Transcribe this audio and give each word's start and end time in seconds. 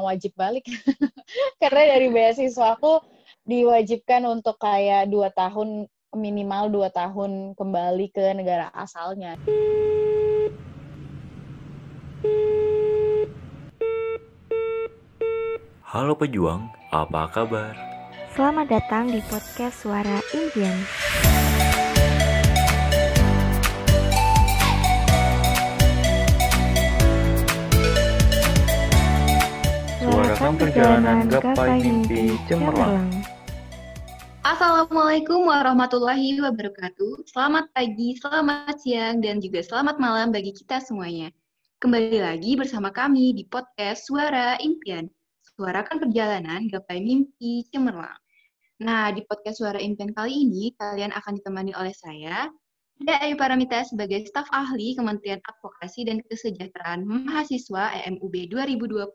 wajib 0.00 0.32
balik 0.32 0.64
karena 1.60 1.92
dari 1.92 2.08
beasiswa 2.08 2.80
aku 2.80 3.04
diwajibkan 3.44 4.24
untuk 4.24 4.56
kayak 4.56 5.12
dua 5.12 5.28
tahun 5.28 5.84
minimal 6.16 6.72
dua 6.72 6.88
tahun 6.88 7.52
kembali 7.52 8.08
ke 8.08 8.32
negara 8.32 8.72
asalnya. 8.72 9.36
Halo 15.84 16.16
pejuang, 16.16 16.72
apa 16.88 17.28
kabar? 17.28 17.76
Selamat 18.32 18.72
datang 18.72 19.12
di 19.12 19.20
podcast 19.28 19.84
Suara 19.84 20.24
Impian. 20.32 20.76
Suarakan 30.42 30.58
perjalanan 30.58 31.18
gapai 31.30 31.78
mimpi 31.86 32.34
cemerlang. 32.50 33.06
Assalamualaikum 34.42 35.46
warahmatullahi 35.46 36.42
wabarakatuh. 36.42 37.30
Selamat 37.30 37.70
pagi, 37.70 38.18
selamat 38.18 38.74
siang, 38.82 39.22
dan 39.22 39.38
juga 39.38 39.62
selamat 39.62 40.02
malam 40.02 40.34
bagi 40.34 40.50
kita 40.50 40.82
semuanya. 40.82 41.30
Kembali 41.78 42.18
lagi 42.18 42.58
bersama 42.58 42.90
kami 42.90 43.38
di 43.38 43.46
podcast 43.46 44.10
Suara 44.10 44.58
Impian. 44.58 45.06
Suarakan 45.54 46.10
perjalanan 46.10 46.66
gapai 46.66 46.98
mimpi 46.98 47.62
cemerlang. 47.70 48.18
Nah, 48.82 49.14
di 49.14 49.22
podcast 49.22 49.62
Suara 49.62 49.78
Impian 49.78 50.10
kali 50.10 50.42
ini, 50.42 50.74
kalian 50.74 51.14
akan 51.14 51.38
ditemani 51.38 51.70
oleh 51.78 51.94
saya, 51.94 52.50
Ida 52.98 53.14
Ayu 53.22 53.38
Paramita 53.38 53.86
sebagai 53.86 54.26
staf 54.26 54.50
ahli 54.50 54.98
Kementerian 54.98 55.38
Advokasi 55.38 56.02
dan 56.02 56.18
Kesejahteraan 56.26 57.06
Mahasiswa 57.06 57.94
EMUB 58.10 58.50
2020. 58.50 59.06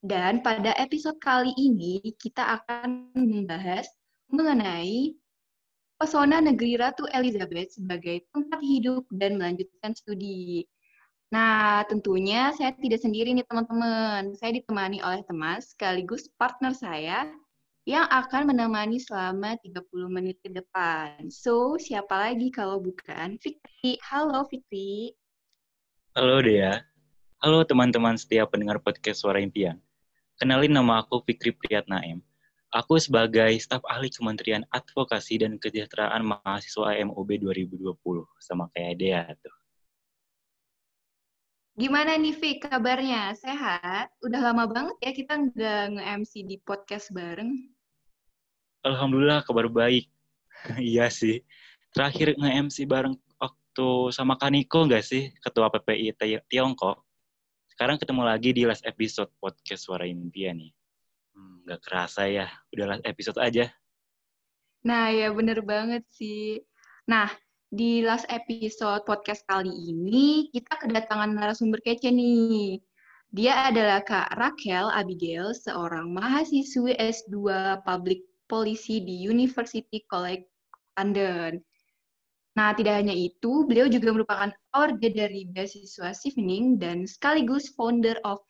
Dan 0.00 0.40
pada 0.40 0.72
episode 0.80 1.20
kali 1.20 1.52
ini 1.60 2.00
kita 2.16 2.40
akan 2.56 3.12
membahas 3.12 3.84
mengenai 4.32 5.12
pesona 6.00 6.40
negeri 6.40 6.80
Ratu 6.80 7.04
Elizabeth 7.12 7.76
sebagai 7.76 8.24
tempat 8.32 8.64
hidup 8.64 9.04
dan 9.12 9.36
melanjutkan 9.36 9.92
studi. 9.92 10.64
Nah, 11.28 11.84
tentunya 11.84 12.48
saya 12.56 12.72
tidak 12.80 13.04
sendiri 13.04 13.36
nih 13.36 13.44
teman-teman. 13.44 14.32
Saya 14.40 14.56
ditemani 14.56 15.04
oleh 15.04 15.20
teman 15.28 15.60
sekaligus 15.60 16.32
partner 16.40 16.72
saya 16.72 17.28
yang 17.84 18.08
akan 18.08 18.48
menemani 18.48 18.96
selama 19.04 19.60
30 19.60 19.84
menit 20.08 20.40
ke 20.40 20.48
depan. 20.48 21.28
So, 21.28 21.76
siapa 21.76 22.32
lagi 22.32 22.48
kalau 22.48 22.80
bukan 22.80 23.36
Fikri. 23.36 24.00
Halo 24.00 24.48
Fikri. 24.48 25.12
Halo 26.16 26.40
Dea. 26.40 26.80
Halo 27.44 27.68
teman-teman 27.68 28.16
setiap 28.16 28.56
pendengar 28.56 28.80
podcast 28.80 29.20
Suara 29.20 29.44
Impian. 29.44 29.76
Kenalin 30.40 30.72
nama 30.72 31.04
aku 31.04 31.20
Fikri 31.28 31.52
Naim. 31.84 32.24
Aku 32.72 32.96
sebagai 32.96 33.52
staf 33.60 33.84
ahli 33.84 34.08
Kementerian 34.08 34.64
Advokasi 34.72 35.36
dan 35.36 35.60
Kesejahteraan 35.60 36.24
Mahasiswa 36.24 36.96
MUB 37.04 37.44
2020, 37.44 37.76
sama 38.40 38.72
kayak 38.72 38.96
Dea 38.96 39.28
tuh. 39.36 39.52
Gimana 41.76 42.16
nih 42.16 42.32
Fik 42.32 42.72
kabarnya? 42.72 43.36
Sehat? 43.36 44.16
Udah 44.24 44.40
lama 44.40 44.64
banget 44.64 44.96
ya 45.04 45.12
kita 45.12 45.36
nggak 45.36 46.00
nge-MC 46.00 46.32
di 46.48 46.56
podcast 46.64 47.12
bareng. 47.12 47.52
Alhamdulillah 48.88 49.44
kabar 49.44 49.68
baik. 49.68 50.08
iya 50.80 51.12
sih. 51.12 51.44
Terakhir 51.92 52.32
nge-MC 52.40 52.88
bareng 52.88 53.12
waktu 53.36 53.88
sama 54.08 54.40
Kaniko 54.40 54.88
nggak 54.88 55.04
sih? 55.04 55.36
Ketua 55.36 55.68
PPI 55.68 56.16
Tiongkok. 56.48 57.09
Sekarang 57.80 57.96
ketemu 57.96 58.28
lagi 58.28 58.52
di 58.52 58.68
last 58.68 58.84
episode 58.84 59.32
podcast 59.40 59.88
Suara 59.88 60.04
Impian 60.04 60.60
nih. 60.60 60.68
Hmm, 61.32 61.64
kerasa 61.80 62.28
ya, 62.28 62.44
udah 62.76 62.92
last 62.92 63.04
episode 63.08 63.40
aja. 63.40 63.72
Nah 64.84 65.08
ya 65.08 65.32
bener 65.32 65.64
banget 65.64 66.04
sih. 66.12 66.60
Nah, 67.08 67.32
di 67.72 68.04
last 68.04 68.28
episode 68.28 69.00
podcast 69.08 69.48
kali 69.48 69.72
ini, 69.72 70.52
kita 70.52 70.76
kedatangan 70.76 71.32
narasumber 71.32 71.80
kece 71.80 72.12
nih. 72.12 72.84
Dia 73.32 73.72
adalah 73.72 74.04
Kak 74.04 74.36
Raquel 74.36 74.92
Abigail, 74.92 75.56
seorang 75.56 76.12
mahasiswi 76.12 77.00
S2 77.00 77.80
Public 77.80 78.20
Policy 78.44 79.00
di 79.00 79.24
University 79.24 80.04
College 80.04 80.44
London. 81.00 81.64
Nah, 82.58 82.74
tidak 82.74 82.98
hanya 82.98 83.14
itu, 83.14 83.62
beliau 83.62 83.86
juga 83.86 84.10
merupakan 84.10 84.50
orga 84.74 85.08
dari 85.10 85.46
beasiswa 85.46 86.10
Sivening 86.10 86.82
dan 86.82 87.06
sekaligus 87.06 87.70
founder 87.78 88.18
of 88.26 88.42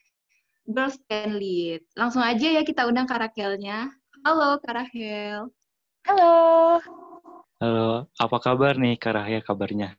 Girls 0.64 0.96
Can 1.10 1.36
Lead. 1.36 1.84
Langsung 2.00 2.24
aja 2.24 2.48
ya 2.48 2.62
kita 2.64 2.88
undang 2.88 3.04
Kak 3.04 3.20
Raquelnya. 3.20 3.92
Halo, 4.24 4.56
Kak 4.64 4.72
Raquel. 4.72 5.52
Halo. 6.08 6.34
Halo, 7.60 8.08
apa 8.16 8.36
kabar 8.40 8.80
nih 8.80 8.96
Kak 8.96 9.20
Rahya 9.20 9.44
kabarnya? 9.44 9.92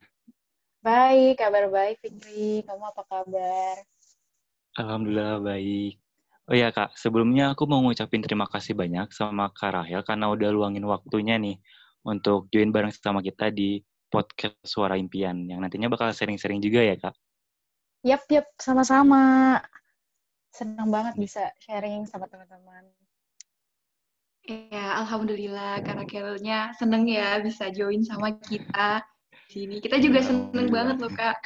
Baik, 0.82 1.38
kabar 1.38 1.70
baik 1.70 2.02
Fikri. 2.02 2.66
Kamu 2.66 2.90
apa 2.90 3.06
kabar? 3.06 3.86
Alhamdulillah 4.82 5.38
baik. 5.38 6.02
Oh 6.50 6.58
ya 6.58 6.74
Kak, 6.74 6.98
sebelumnya 6.98 7.54
aku 7.54 7.70
mau 7.70 7.78
ngucapin 7.86 8.18
terima 8.18 8.50
kasih 8.50 8.74
banyak 8.74 9.14
sama 9.14 9.54
Kak 9.54 9.78
Rahel 9.78 10.02
karena 10.02 10.26
udah 10.34 10.50
luangin 10.50 10.82
waktunya 10.90 11.38
nih 11.38 11.54
untuk 12.02 12.50
join 12.50 12.74
bareng 12.74 12.90
sama 12.90 13.22
kita 13.22 13.54
di 13.54 13.78
podcast 14.12 14.60
Suara 14.60 15.00
Impian 15.00 15.48
yang 15.48 15.64
nantinya 15.64 15.88
bakal 15.88 16.12
sering-sering 16.12 16.60
juga 16.60 16.84
ya 16.84 17.00
Kak? 17.00 17.16
Yap, 18.04 18.28
yap, 18.28 18.46
sama-sama. 18.60 19.56
Senang 20.52 20.92
banget 20.92 21.16
bisa 21.16 21.48
sharing 21.64 22.04
sama 22.04 22.28
teman-teman. 22.28 22.84
Ya, 24.42 24.98
alhamdulillah 24.98 25.86
karena 25.86 26.02
Carolnya 26.02 26.58
seneng 26.74 27.06
ya 27.06 27.38
bisa 27.38 27.70
join 27.70 28.02
sama 28.02 28.34
kita 28.42 29.00
di 29.30 29.48
sini. 29.48 29.76
Kita 29.78 30.02
juga 30.02 30.18
seneng 30.18 30.66
banget 30.66 30.98
loh 30.98 31.14
kak. 31.14 31.38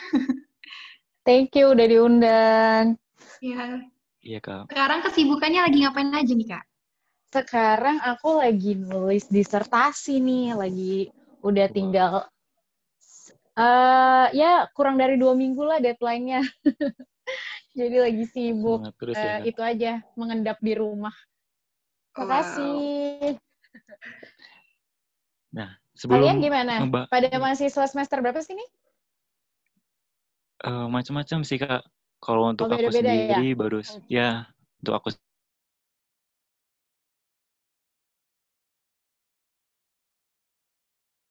Thank 1.28 1.60
you 1.60 1.76
udah 1.76 1.86
diundang. 1.86 2.96
Iya. 3.44 3.84
Iya 4.24 4.38
kak. 4.40 4.72
Sekarang 4.72 5.04
kesibukannya 5.04 5.60
lagi 5.60 5.78
ngapain 5.84 6.08
aja 6.16 6.32
nih 6.32 6.48
kak? 6.56 6.64
Sekarang 7.28 8.00
aku 8.00 8.40
lagi 8.40 8.80
nulis 8.80 9.28
disertasi 9.28 10.24
nih, 10.24 10.56
lagi 10.56 11.12
udah 11.44 11.66
tinggal 11.68 12.24
uh, 13.56 14.26
ya 14.30 14.68
kurang 14.76 15.00
dari 15.00 15.16
dua 15.16 15.32
minggu 15.32 15.64
lah 15.64 15.80
deadline-nya. 15.80 16.44
Jadi 17.76 17.96
lagi 18.00 18.24
sibuk. 18.28 18.88
Terus 18.96 19.16
uh, 19.18 19.24
ya, 19.24 19.34
itu 19.44 19.60
aja 19.60 20.00
mengendap 20.16 20.56
di 20.64 20.72
rumah. 20.72 21.12
Terima 22.16 22.40
kasih. 22.40 23.36
Nah, 25.52 25.76
sebelum 25.92 26.24
kalian 26.24 26.38
gimana? 26.40 26.74
Pada 27.08 27.28
mahasiswa 27.36 27.84
semester 27.84 28.20
berapa 28.24 28.40
sih 28.40 28.56
nih? 28.56 28.68
Uh, 30.64 30.88
Macam-macam 30.88 31.44
sih 31.44 31.60
kak. 31.60 31.84
Kalau 32.24 32.48
untuk 32.48 32.68
oh, 32.68 32.72
beda 32.72 32.88
-beda 32.88 32.88
aku 32.88 32.96
sendiri 32.96 33.52
ya? 33.52 33.56
baru 33.60 33.78
okay. 33.84 34.00
ya 34.08 34.28
untuk 34.80 34.94
aku 34.96 35.08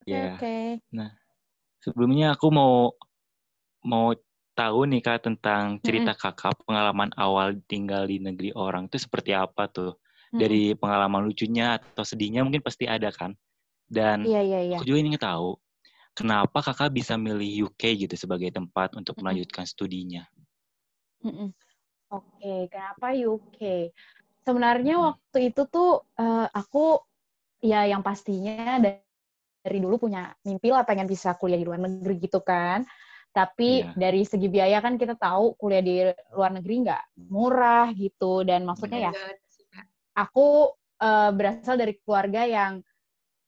Ya. 0.06 0.38
Okay. 0.38 0.78
Nah, 0.94 1.10
sebelumnya 1.86 2.34
aku 2.34 2.50
mau 2.50 2.90
mau 3.86 4.10
tahu 4.58 4.90
nih 4.90 5.04
kak 5.04 5.30
tentang 5.30 5.78
cerita 5.78 6.18
-hmm. 6.18 6.22
kakak 6.26 6.58
pengalaman 6.66 7.14
awal 7.14 7.54
tinggal 7.70 8.02
di 8.10 8.18
negeri 8.18 8.50
orang 8.58 8.90
itu 8.90 8.98
seperti 8.98 9.30
apa 9.30 9.70
tuh 9.70 9.94
dari 10.34 10.74
pengalaman 10.74 11.22
lucunya 11.22 11.78
atau 11.78 12.02
sedihnya 12.02 12.42
mungkin 12.42 12.60
pasti 12.60 12.90
ada 12.90 13.14
kan. 13.14 13.32
Dan 13.86 14.26
iya, 14.26 14.42
iya, 14.42 14.60
iya. 14.66 14.76
aku 14.82 14.84
juga 14.90 14.98
ingin 14.98 15.22
tahu 15.22 15.54
kenapa 16.16 16.58
kakak 16.64 16.90
bisa 16.90 17.14
milih 17.14 17.70
UK 17.70 18.02
gitu 18.02 18.14
sebagai 18.18 18.50
tempat 18.50 18.98
untuk 18.98 19.14
melanjutkan 19.22 19.62
studinya. 19.62 20.26
Oke, 21.22 21.46
okay, 22.10 22.60
kenapa 22.66 23.14
UK? 23.14 23.90
Sebenarnya 24.42 24.98
waktu 24.98 25.54
itu 25.54 25.62
tuh 25.70 26.06
uh, 26.18 26.46
aku 26.50 26.98
ya 27.62 27.86
yang 27.86 28.02
pastinya 28.02 28.78
dari 29.66 29.82
dulu 29.82 30.06
punya 30.06 30.30
mimpi 30.46 30.70
lah 30.70 30.86
pengen 30.86 31.10
bisa 31.10 31.34
kuliah 31.34 31.58
di 31.58 31.66
luar 31.66 31.82
negeri 31.82 32.14
gitu 32.22 32.38
kan. 32.46 32.86
Tapi 33.34 33.84
yeah. 33.84 33.92
dari 33.98 34.22
segi 34.22 34.48
biaya 34.48 34.78
kan 34.80 34.96
kita 34.96 35.18
tahu 35.18 35.58
kuliah 35.58 35.82
di 35.82 35.94
luar 36.32 36.54
negeri 36.54 36.86
nggak 36.86 37.02
murah 37.28 37.90
gitu 37.92 38.46
dan 38.46 38.64
maksudnya 38.64 39.10
ya 39.10 39.12
aku 40.16 40.72
uh, 41.02 41.30
berasal 41.36 41.76
dari 41.76 42.00
keluarga 42.00 42.48
yang 42.48 42.80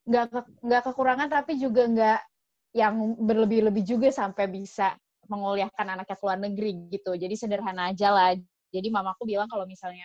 nggak 0.04 0.26
ke, 0.28 0.40
nggak 0.60 0.82
kekurangan 0.92 1.28
tapi 1.32 1.56
juga 1.56 1.88
nggak 1.88 2.20
yang 2.76 3.16
berlebih-lebih 3.16 3.84
juga 3.84 4.12
sampai 4.12 4.44
bisa 4.52 4.92
menguliahkan 5.28 5.88
anaknya 5.88 6.16
ke 6.16 6.24
luar 6.24 6.40
negeri 6.40 6.70
gitu. 6.92 7.16
Jadi 7.16 7.34
sederhana 7.36 7.92
aja 7.92 8.12
lah. 8.12 8.36
Jadi 8.68 8.88
mamaku 8.92 9.24
bilang 9.24 9.48
kalau 9.48 9.64
misalnya 9.64 10.04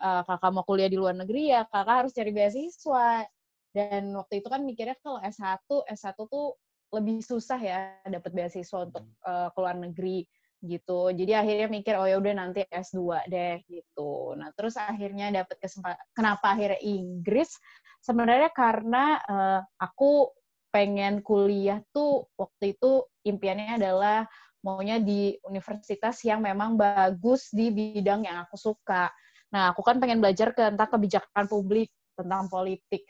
uh, 0.00 0.24
kakak 0.24 0.50
mau 0.56 0.64
kuliah 0.64 0.88
di 0.88 0.96
luar 0.96 1.12
negeri 1.12 1.52
ya 1.52 1.68
kakak 1.68 2.04
harus 2.04 2.12
cari 2.16 2.32
beasiswa. 2.32 3.28
Dan 3.72 4.14
waktu 4.16 4.40
itu 4.40 4.48
kan 4.48 4.64
mikirnya 4.64 4.96
kalau 5.04 5.20
S1, 5.20 5.64
S1 5.88 6.16
tuh 6.16 6.56
lebih 6.88 7.20
susah 7.20 7.60
ya 7.60 7.78
dapat 8.08 8.32
beasiswa 8.32 8.88
untuk 8.88 9.04
uh, 9.28 9.52
ke 9.52 9.58
luar 9.60 9.76
negeri. 9.76 10.24
gitu. 10.58 11.14
Jadi 11.14 11.38
akhirnya 11.38 11.70
mikir 11.70 11.94
oh 11.94 12.02
ya 12.02 12.18
udah 12.18 12.34
nanti 12.34 12.66
S2 12.66 13.30
deh 13.30 13.62
gitu. 13.70 14.34
Nah, 14.34 14.50
terus 14.58 14.74
akhirnya 14.74 15.30
dapat 15.30 15.54
kesempatan 15.62 16.02
kenapa 16.10 16.46
akhirnya 16.50 16.82
Inggris? 16.82 17.54
Sebenarnya 18.02 18.50
karena 18.50 19.22
uh, 19.22 19.60
aku 19.78 20.34
pengen 20.74 21.22
kuliah 21.22 21.78
tuh 21.94 22.26
waktu 22.34 22.74
itu 22.74 23.06
impiannya 23.22 23.78
adalah 23.78 24.26
maunya 24.66 24.98
di 24.98 25.38
universitas 25.46 26.18
yang 26.26 26.42
memang 26.42 26.74
bagus 26.74 27.54
di 27.54 27.70
bidang 27.70 28.26
yang 28.26 28.42
aku 28.42 28.58
suka. 28.58 29.08
Nah, 29.54 29.72
aku 29.72 29.80
kan 29.86 30.02
pengen 30.02 30.18
belajar 30.18 30.52
ke 30.52 30.74
tentang 30.74 30.90
kebijakan 30.90 31.46
publik, 31.46 31.88
tentang 32.18 32.50
politik. 32.50 33.06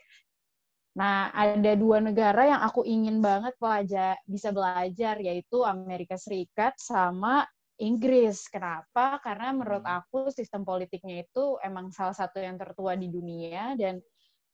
Nah, 0.97 1.29
ada 1.29 1.77
dua 1.77 2.01
negara 2.01 2.49
yang 2.49 2.61
aku 2.65 2.81
ingin 2.81 3.21
banget 3.21 3.53
pelajar, 3.61 4.17
bisa 4.25 4.49
belajar, 4.49 5.21
yaitu 5.21 5.61
Amerika 5.61 6.17
Serikat 6.17 6.73
sama 6.81 7.45
Inggris. 7.79 8.49
Kenapa? 8.49 9.21
Karena 9.23 9.55
menurut 9.55 9.85
hmm. 9.85 9.97
aku 10.03 10.19
sistem 10.33 10.67
politiknya 10.67 11.23
itu 11.23 11.61
emang 11.63 11.93
salah 11.93 12.13
satu 12.13 12.41
yang 12.41 12.59
tertua 12.59 12.97
di 12.99 13.07
dunia 13.07 13.77
dan 13.79 14.03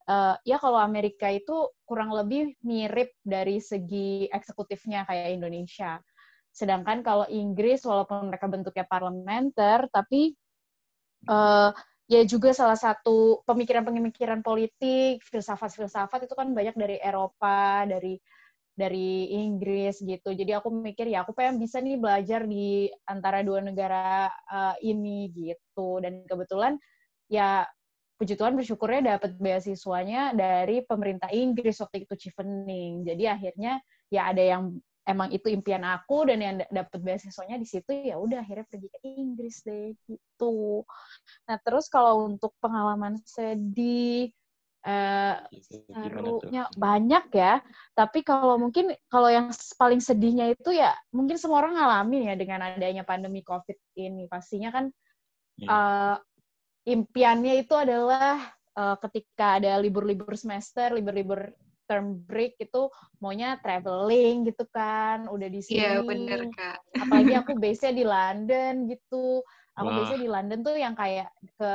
uh, 0.06 0.38
ya 0.46 0.62
kalau 0.62 0.78
Amerika 0.78 1.32
itu 1.34 1.74
kurang 1.84 2.14
lebih 2.14 2.54
mirip 2.62 3.16
dari 3.26 3.58
segi 3.58 4.30
eksekutifnya 4.30 5.08
kayak 5.10 5.42
Indonesia. 5.42 5.98
Sedangkan 6.56 7.04
kalau 7.04 7.28
Inggris 7.28 7.84
walaupun 7.84 8.32
mereka 8.32 8.48
bentuknya 8.48 8.86
parlementer, 8.88 9.92
tapi 9.92 10.32
uh, 11.28 11.74
ya 12.06 12.22
juga 12.26 12.54
salah 12.54 12.78
satu 12.78 13.42
pemikiran-pemikiran 13.50 14.46
politik, 14.46 15.26
filsafat-filsafat 15.26 16.30
itu 16.30 16.36
kan 16.38 16.54
banyak 16.54 16.76
dari 16.78 16.98
Eropa, 17.02 17.86
dari 17.90 18.22
dari 18.76 19.32
Inggris 19.32 20.04
gitu. 20.04 20.36
Jadi 20.36 20.52
aku 20.52 20.68
mikir 20.70 21.08
ya 21.08 21.24
aku 21.24 21.32
pengen 21.32 21.58
bisa 21.58 21.80
nih 21.80 21.96
belajar 21.96 22.44
di 22.44 22.92
antara 23.08 23.40
dua 23.42 23.64
negara 23.64 24.28
uh, 24.52 24.76
ini 24.84 25.32
gitu. 25.32 26.04
Dan 26.04 26.28
kebetulan 26.28 26.76
ya 27.32 27.64
puji 28.20 28.36
Tuhan 28.36 28.56
bersyukurnya 28.60 29.16
dapat 29.16 29.40
beasiswanya 29.40 30.36
dari 30.36 30.84
pemerintah 30.84 31.32
Inggris 31.32 31.80
waktu 31.80 32.04
itu 32.04 32.28
Chevening. 32.28 33.08
Jadi 33.08 33.24
akhirnya 33.26 33.80
ya 34.12 34.30
ada 34.30 34.44
yang 34.44 34.64
emang 35.06 35.30
itu 35.30 35.54
impian 35.54 35.86
aku 35.86 36.26
dan 36.26 36.40
yang 36.42 36.56
dapat 36.74 37.00
beasiswanya 37.00 37.62
di 37.62 37.68
situ 37.70 37.94
ya 37.94 38.18
udah 38.18 38.42
akhirnya 38.42 38.66
pergi 38.66 38.90
ke 38.90 39.00
Inggris 39.06 39.62
deh 39.62 39.94
gitu. 40.10 40.82
Nah 41.46 41.58
terus 41.62 41.86
kalau 41.88 42.26
untuk 42.26 42.58
pengalaman 42.58 43.22
sedih 43.22 44.34
uh, 44.86 45.46
serunya 45.94 46.66
banyak 46.74 47.26
ya. 47.34 47.62
Tapi 47.94 48.26
kalau 48.26 48.58
mungkin 48.58 48.94
kalau 49.06 49.30
yang 49.30 49.54
paling 49.78 50.02
sedihnya 50.02 50.54
itu 50.58 50.74
ya 50.74 50.94
mungkin 51.14 51.38
semua 51.38 51.62
orang 51.62 51.78
ngalamin 51.78 52.34
ya 52.34 52.36
dengan 52.38 52.60
adanya 52.66 53.06
pandemi 53.06 53.46
COVID 53.46 53.78
ini. 53.98 54.26
Pastinya 54.26 54.74
kan 54.74 54.86
yeah. 55.62 55.70
uh, 55.70 56.16
impiannya 56.86 57.62
itu 57.62 57.74
adalah 57.78 58.42
uh, 58.78 58.96
ketika 59.06 59.62
ada 59.62 59.78
libur-libur 59.78 60.34
semester, 60.38 60.94
libur-libur 60.94 61.54
term 61.86 62.22
break 62.26 62.58
itu 62.58 62.90
maunya 63.22 63.58
traveling 63.62 64.50
gitu 64.50 64.66
kan 64.74 65.30
udah 65.30 65.48
di 65.50 65.62
sini 65.62 65.82
iya 65.82 66.02
yeah, 66.02 66.04
bener 66.04 66.42
kak. 66.52 66.78
Apalagi 66.98 67.34
aku 67.38 67.52
base-nya 67.64 67.94
di 67.94 68.06
London 68.06 68.74
gitu. 68.90 69.42
Aku 69.78 69.88
Wah. 69.90 69.96
base-nya 70.02 70.20
di 70.20 70.30
London 70.30 70.60
tuh 70.66 70.76
yang 70.76 70.96
kayak 70.98 71.30
ke 71.56 71.74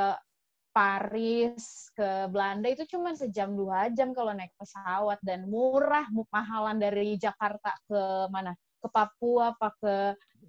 Paris 0.71 1.91
ke 1.99 2.31
Belanda 2.31 2.71
itu 2.71 2.87
cuma 2.87 3.11
sejam 3.19 3.51
dua 3.55 3.91
jam 3.91 4.15
kalau 4.15 4.35
naik 4.35 4.55
pesawat. 4.59 5.19
Dan 5.23 5.51
murah 5.51 6.07
mahalan 6.31 6.79
dari 6.79 7.19
Jakarta 7.19 7.75
ke 7.87 8.31
mana? 8.31 8.55
Ke 8.81 8.89
Papua 8.91 9.55
apa 9.55 9.69
ke 9.79 9.95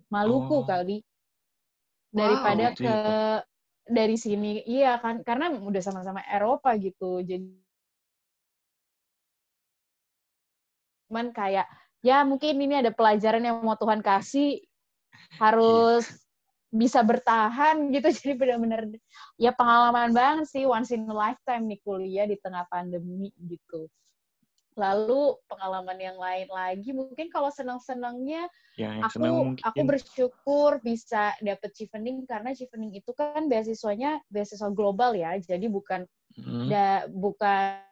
Maluku 0.10 0.62
oh. 0.62 0.66
kali. 0.66 1.02
Daripada 2.12 2.75
wow, 2.75 2.78
ke 2.78 2.96
dari 3.88 4.16
sini. 4.19 4.62
Iya 4.68 5.00
kan 5.02 5.25
karena 5.25 5.52
udah 5.54 5.81
sama-sama 5.81 6.22
Eropa 6.28 6.75
gitu. 6.78 7.24
Jadi 7.24 7.61
cuman 11.12 11.36
kayak 11.36 11.68
ya 12.00 12.24
mungkin 12.24 12.56
ini 12.56 12.80
ada 12.80 12.96
pelajaran 12.96 13.44
yang 13.44 13.60
mau 13.60 13.75
Tuhan 13.75 14.00
kasih 14.00 14.63
harus 15.36 16.08
bisa 16.72 17.04
bertahan 17.04 17.92
gitu. 17.92 18.08
Jadi 18.16 18.34
benar-benar 18.40 18.88
ya 19.36 19.52
pengalaman 19.52 20.16
banget 20.16 20.48
sih 20.48 20.63
once 20.63 20.96
in 20.96 21.04
a 21.04 21.12
lifetime 21.12 21.68
nih 21.68 21.84
kuliah 21.84 22.24
di 22.24 22.40
tengah 22.40 22.63
pandemi 22.72 23.36
gitu. 23.44 23.92
Lalu 24.80 25.36
pengalaman 25.52 26.00
yang 26.00 26.16
lain 26.16 26.48
lagi 26.48 26.96
mungkin 26.96 27.28
kalau 27.28 27.52
senang-senangnya 27.52 28.48
ya, 28.80 29.04
aku 29.04 29.19
senang 29.19 29.60
aku 29.60 29.84
bersyukur 29.84 30.80
bisa 30.80 31.36
dapet 31.44 31.75
Chevening 31.75 32.24
karena 32.24 32.56
Chevening 32.56 32.96
itu 32.96 33.12
kan 33.12 33.52
beasiswanya 33.52 34.24
beasiswa 34.31 34.72
global 34.72 35.12
ya. 35.12 35.36
Jadi 35.44 35.68
bukan 35.68 36.08
hmm. 36.40 36.72
da, 36.72 37.04
bukan 37.12 37.84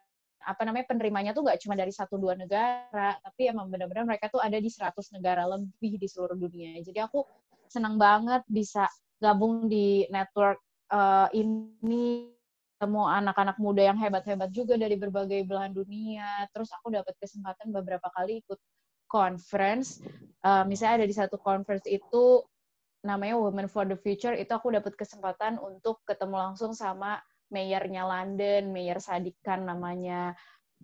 apa 0.50 0.66
namanya 0.66 0.90
penerimanya 0.90 1.30
tuh 1.30 1.46
nggak 1.46 1.62
cuma 1.62 1.78
dari 1.78 1.94
satu 1.94 2.18
dua 2.18 2.34
negara, 2.34 3.14
tapi 3.22 3.46
emang 3.46 3.70
benar-benar 3.70 4.02
mereka 4.02 4.26
tuh 4.26 4.42
ada 4.42 4.58
di 4.58 4.66
100 4.66 4.90
negara 5.14 5.46
lebih 5.46 5.94
di 5.96 6.10
seluruh 6.10 6.34
dunia. 6.34 6.82
Jadi 6.82 6.98
aku 6.98 7.22
senang 7.70 7.94
banget 7.94 8.42
bisa 8.50 8.90
gabung 9.22 9.70
di 9.70 10.10
network 10.10 10.58
uh, 10.90 11.30
ini 11.30 12.34
ketemu 12.80 13.04
anak-anak 13.04 13.60
muda 13.60 13.92
yang 13.92 14.00
hebat-hebat 14.00 14.48
juga 14.50 14.74
dari 14.74 14.96
berbagai 14.96 15.44
belahan 15.44 15.70
dunia. 15.70 16.48
Terus 16.50 16.72
aku 16.72 16.90
dapat 16.90 17.12
kesempatan 17.20 17.70
beberapa 17.76 18.08
kali 18.10 18.40
ikut 18.40 18.56
conference. 19.06 20.00
Uh, 20.40 20.64
misalnya 20.64 21.04
ada 21.04 21.06
di 21.06 21.12
satu 21.12 21.36
conference 21.36 21.84
itu 21.84 22.40
namanya 23.04 23.36
Women 23.36 23.68
for 23.68 23.84
the 23.84 23.96
Future, 23.96 24.32
itu 24.32 24.48
aku 24.52 24.72
dapat 24.72 24.96
kesempatan 24.96 25.60
untuk 25.60 26.00
ketemu 26.08 26.36
langsung 26.36 26.72
sama 26.72 27.20
mayornya 27.50 28.06
London, 28.06 28.70
Mayor 28.70 28.98
Sadikan 29.02 29.66
namanya. 29.66 30.34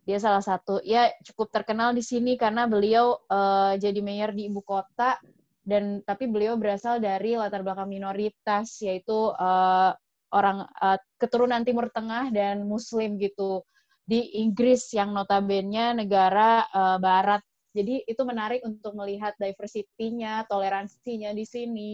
Dia 0.06 0.20
salah 0.20 0.44
satu 0.44 0.78
ya 0.84 1.10
cukup 1.24 1.50
terkenal 1.50 1.90
di 1.96 2.04
sini 2.04 2.38
karena 2.38 2.68
beliau 2.68 3.16
uh, 3.26 3.74
jadi 3.74 3.98
mayor 4.04 4.30
di 4.36 4.46
ibu 4.46 4.62
kota 4.62 5.18
dan 5.66 5.98
tapi 6.06 6.30
beliau 6.30 6.54
berasal 6.54 7.02
dari 7.02 7.34
latar 7.34 7.66
belakang 7.66 7.90
minoritas 7.90 8.78
yaitu 8.86 9.34
uh, 9.34 9.90
orang 10.30 10.62
uh, 10.78 10.98
keturunan 11.18 11.66
Timur 11.66 11.90
Tengah 11.90 12.30
dan 12.30 12.62
Muslim 12.68 13.18
gitu 13.18 13.66
di 14.06 14.38
Inggris 14.38 14.94
yang 14.94 15.10
notabene 15.10 15.96
negara 15.98 16.62
uh, 16.70 16.98
Barat. 17.02 17.42
Jadi 17.74 18.06
itu 18.08 18.22
menarik 18.24 18.64
untuk 18.64 18.96
melihat 18.96 19.36
diversity-nya, 19.36 20.48
toleransinya 20.48 21.34
di 21.36 21.44
sini 21.44 21.92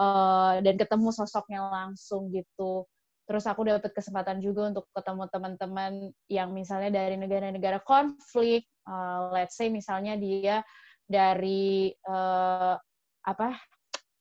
uh, 0.00 0.58
dan 0.58 0.74
ketemu 0.74 1.12
sosoknya 1.14 1.62
langsung 1.70 2.32
gitu. 2.34 2.88
Terus 3.24 3.44
aku 3.48 3.64
dapat 3.64 3.88
kesempatan 3.96 4.36
juga 4.44 4.68
untuk 4.68 4.84
ketemu 4.92 5.24
teman-teman 5.32 5.92
yang 6.28 6.52
misalnya 6.52 6.92
dari 6.92 7.16
negara-negara 7.16 7.80
konflik, 7.80 8.68
uh, 8.84 9.32
let's 9.32 9.56
say 9.56 9.72
misalnya 9.72 10.20
dia 10.20 10.60
dari 11.08 11.92
uh, 12.04 12.76
apa 13.24 13.56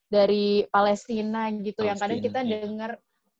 dari 0.07 0.63
Palestina 0.71 1.51
gitu 1.51 1.83
Palestina, 1.83 1.87
yang 1.89 1.97
kadang 1.99 2.19
kita 2.23 2.39
ya. 2.43 2.49
dengar 2.63 2.91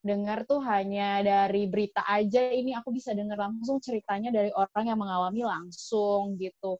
dengar 0.04 0.40
tuh 0.44 0.60
hanya 0.68 1.24
dari 1.24 1.64
berita 1.72 2.04
aja 2.04 2.52
ini 2.52 2.76
aku 2.76 2.92
bisa 2.92 3.16
dengar 3.16 3.40
langsung 3.40 3.80
ceritanya 3.80 4.36
dari 4.36 4.52
orang 4.52 4.92
yang 4.92 5.00
mengalami 5.00 5.48
langsung 5.48 6.36
gitu 6.36 6.76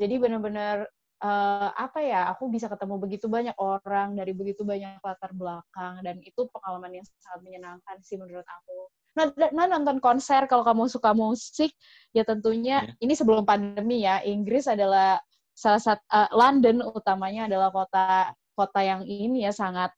jadi 0.00 0.16
benar-benar 0.16 0.88
uh, 1.22 1.70
apa 1.74 1.98
ya 2.02 2.30
aku 2.30 2.50
bisa 2.50 2.70
ketemu 2.70 2.94
begitu 2.98 3.26
banyak 3.26 3.54
orang 3.58 4.14
dari 4.14 4.32
begitu 4.34 4.62
banyak 4.62 5.02
latar 5.02 5.34
belakang 5.34 6.02
dan 6.02 6.22
itu 6.22 6.46
pengalaman 6.50 7.02
yang 7.02 7.06
sangat 7.18 7.40
menyenangkan 7.42 7.96
sih 8.02 8.16
menurut 8.18 8.46
aku. 8.46 8.90
Nah, 9.18 9.26
nah 9.50 9.66
nonton 9.66 9.98
konser 9.98 10.46
kalau 10.46 10.62
kamu 10.62 10.86
suka 10.86 11.10
musik 11.10 11.74
ya 12.14 12.22
tentunya 12.22 12.86
yeah. 12.86 13.02
ini 13.02 13.14
sebelum 13.18 13.42
pandemi 13.42 14.06
ya 14.06 14.22
Inggris 14.22 14.70
adalah 14.70 15.18
salah 15.58 15.82
satu 15.82 16.02
uh, 16.14 16.30
London 16.30 16.86
utamanya 16.86 17.50
adalah 17.50 17.74
kota 17.74 18.30
kota 18.54 18.80
yang 18.82 19.02
ini 19.02 19.42
ya 19.42 19.50
sangat 19.50 19.90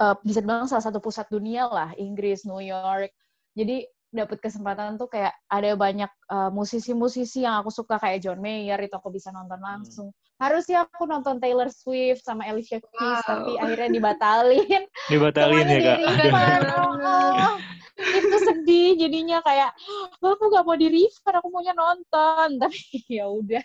uh, 0.00 0.16
bisa 0.20 0.44
dibilang 0.44 0.68
salah 0.68 0.84
satu 0.84 1.00
pusat 1.00 1.24
dunia 1.32 1.68
lah 1.68 1.96
Inggris 1.96 2.44
New 2.44 2.60
York. 2.60 3.12
Jadi 3.56 3.86
dapat 4.14 4.38
kesempatan 4.38 4.94
tuh 4.94 5.10
kayak 5.10 5.34
ada 5.50 5.74
banyak 5.74 6.10
musisi 6.54 6.94
musisi-musisi 6.94 7.46
yang 7.46 7.62
aku 7.62 7.70
suka 7.72 7.98
kayak 7.98 8.22
John 8.22 8.38
Mayer 8.38 8.78
itu 8.82 8.94
aku 8.94 9.10
bisa 9.10 9.34
nonton 9.34 9.58
hmm. 9.58 9.66
langsung. 9.66 10.08
Hmm. 10.10 10.22
Harusnya 10.38 10.86
aku 10.86 11.06
nonton 11.06 11.38
Taylor 11.38 11.70
Swift 11.70 12.26
sama 12.26 12.46
Alicia 12.46 12.82
Keys 12.82 13.20
wow. 13.24 13.26
tapi 13.26 13.52
akhirnya 13.58 13.90
dibatalin. 13.90 14.82
Dibatalin 15.12 15.66
ya 15.66 15.80
kak. 15.82 15.98
Oh, 16.74 17.54
itu 17.94 18.36
sedih 18.42 18.98
jadinya 18.98 19.38
kayak 19.46 19.70
oh, 20.18 20.34
aku 20.34 20.50
gak 20.50 20.66
mau 20.66 20.74
di 20.74 20.90
refund 20.90 21.38
aku 21.38 21.46
maunya 21.54 21.74
nonton 21.78 22.48
tapi 22.62 23.06
ya 23.06 23.30
udah 23.30 23.62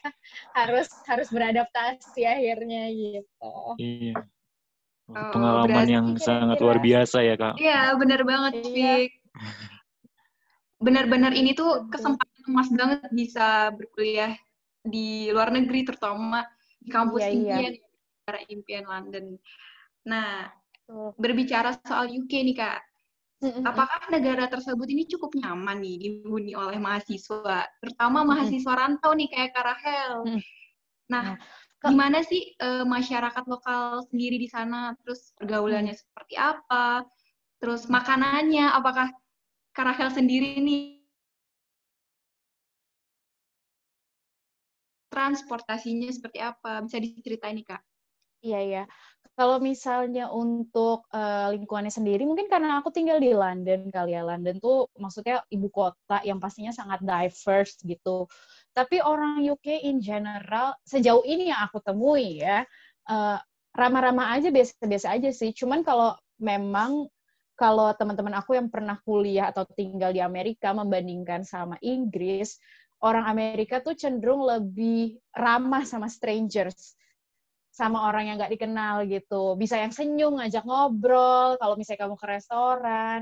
harus 0.53 0.85
harus 1.09 1.27
beradaptasi 1.33 2.23
akhirnya 2.23 2.93
gitu. 2.93 3.53
Iya. 3.81 4.15
Oh, 5.09 5.33
Pengalaman 5.33 5.87
yang 5.89 6.07
sangat 6.21 6.61
luar 6.61 6.77
biasa 6.77 7.25
ya 7.25 7.33
kak. 7.33 7.57
Iya 7.57 7.97
benar 7.97 8.21
banget 8.21 8.61
sih. 8.61 9.09
benar-benar 10.79 11.35
ini 11.35 11.51
tuh 11.51 11.91
kesempatan 11.91 12.43
emas 12.49 12.69
banget 12.71 13.11
bisa 13.11 13.69
berkuliah 13.75 14.33
di 14.79 15.27
luar 15.29 15.51
negeri 15.51 15.83
terutama 15.85 16.47
di 16.79 16.89
kampus 16.89 17.23
Indian. 17.27 17.75
Iya. 17.75 17.87
suara 18.29 18.45
impian 18.45 18.85
London. 18.85 19.25
Nah, 20.05 20.45
berbicara 21.17 21.73
soal 21.81 22.13
UK 22.13 22.29
nih 22.45 22.55
kak, 22.61 22.77
apakah 23.65 24.05
negara 24.13 24.45
tersebut 24.45 24.85
ini 24.85 25.09
cukup 25.09 25.33
nyaman 25.33 25.81
nih 25.81 25.95
dihuni 25.97 26.53
oleh 26.53 26.77
mahasiswa, 26.77 27.65
terutama 27.81 28.21
mahasiswa 28.21 28.73
rantau 28.75 29.17
nih 29.17 29.33
kayak 29.33 29.49
Kak 29.57 29.65
Rahel. 29.65 30.13
Nah, 31.09 31.41
gimana 31.81 32.21
sih 32.21 32.53
uh, 32.61 32.85
masyarakat 32.85 33.43
lokal 33.49 34.05
sendiri 34.13 34.37
di 34.37 34.45
sana? 34.45 34.93
Terus 35.01 35.33
pergaulannya 35.33 35.97
seperti 35.97 36.37
apa? 36.37 37.01
Terus 37.57 37.89
makanannya, 37.89 38.77
apakah 38.77 39.09
Kak 39.79 39.95
Rahel 39.95 40.11
sendiri 40.11 40.59
nih 40.59 40.99
transportasinya 45.07 46.11
seperti 46.11 46.43
apa? 46.43 46.83
Bisa 46.83 46.99
diceritain 46.99 47.55
nih, 47.55 47.63
Kak? 47.63 47.81
Iya, 48.43 48.59
iya. 48.59 48.83
Kalau 49.39 49.63
misalnya 49.63 50.27
untuk 50.35 51.07
uh, 51.15 51.55
lingkungannya 51.55 51.95
sendiri, 51.95 52.27
mungkin 52.27 52.51
karena 52.51 52.83
aku 52.83 52.91
tinggal 52.91 53.23
di 53.23 53.31
London 53.31 53.87
kali 53.87 54.19
ya. 54.19 54.27
London 54.27 54.59
tuh 54.59 54.91
maksudnya 54.99 55.47
ibu 55.47 55.71
kota 55.71 56.19
yang 56.27 56.43
pastinya 56.43 56.75
sangat 56.75 56.99
diverse 56.99 57.79
gitu. 57.79 58.27
Tapi 58.75 58.99
orang 58.99 59.39
UK 59.47 59.87
in 59.87 60.03
general, 60.03 60.75
sejauh 60.83 61.23
ini 61.23 61.55
yang 61.55 61.63
aku 61.71 61.79
temui 61.79 62.43
ya, 62.43 62.67
uh, 63.07 63.39
ramah-ramah 63.71 64.35
aja, 64.35 64.51
biasa-biasa 64.51 65.15
aja 65.15 65.31
sih. 65.31 65.55
Cuman 65.55 65.87
kalau 65.87 66.19
memang 66.35 67.07
kalau 67.59 67.91
teman-teman 67.91 68.39
aku 68.39 68.55
yang 68.55 68.71
pernah 68.71 68.95
kuliah 69.03 69.51
atau 69.51 69.67
tinggal 69.75 70.15
di 70.15 70.23
Amerika 70.23 70.71
membandingkan 70.71 71.43
sama 71.43 71.75
Inggris, 71.83 72.55
orang 73.03 73.27
Amerika 73.27 73.83
tuh 73.83 73.99
cenderung 73.99 74.47
lebih 74.47 75.19
ramah 75.35 75.83
sama 75.83 76.07
strangers 76.07 76.95
sama 77.75 78.07
orang 78.07 78.31
yang 78.31 78.35
nggak 78.39 78.55
dikenal 78.55 79.03
gitu. 79.07 79.55
Bisa 79.59 79.79
yang 79.79 79.91
senyum 79.91 80.39
ngajak 80.39 80.63
ngobrol 80.63 81.59
kalau 81.59 81.75
misalnya 81.75 82.07
kamu 82.07 82.15
ke 82.19 82.27
restoran 82.27 83.19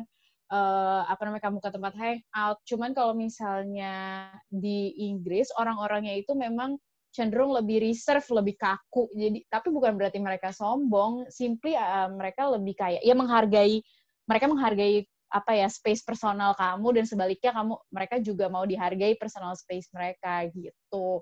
uh, 0.50 1.01
apa 1.06 1.22
namanya 1.27 1.44
kamu 1.50 1.58
ke 1.62 1.70
tempat 1.70 1.94
hangout. 1.98 2.58
Cuman 2.65 2.91
kalau 2.98 3.13
misalnya 3.13 4.29
di 4.50 4.98
Inggris 5.10 5.53
orang-orangnya 5.53 6.17
itu 6.17 6.34
memang 6.34 6.77
cenderung 7.13 7.53
lebih 7.53 7.86
reserve 7.86 8.25
lebih 8.34 8.58
kaku. 8.58 9.10
Jadi 9.13 9.46
tapi 9.46 9.67
bukan 9.70 9.94
berarti 9.94 10.17
mereka 10.22 10.50
sombong 10.50 11.29
simply 11.29 11.77
uh, 11.77 12.10
mereka 12.10 12.50
lebih 12.50 12.74
kayak 12.77 13.01
ya 13.06 13.13
menghargai 13.13 13.82
mereka 14.27 14.46
menghargai 14.51 15.07
apa 15.27 15.51
ya 15.60 15.67
space 15.67 16.07
personal 16.07 16.55
kamu 16.55 17.01
dan 17.01 17.05
sebaliknya 17.07 17.51
kamu 17.51 17.74
mereka 17.91 18.15
juga 18.24 18.48
mau 18.48 18.63
dihargai 18.63 19.19
personal 19.19 19.55
space 19.60 19.91
mereka 19.91 20.48
gitu. 20.55 21.19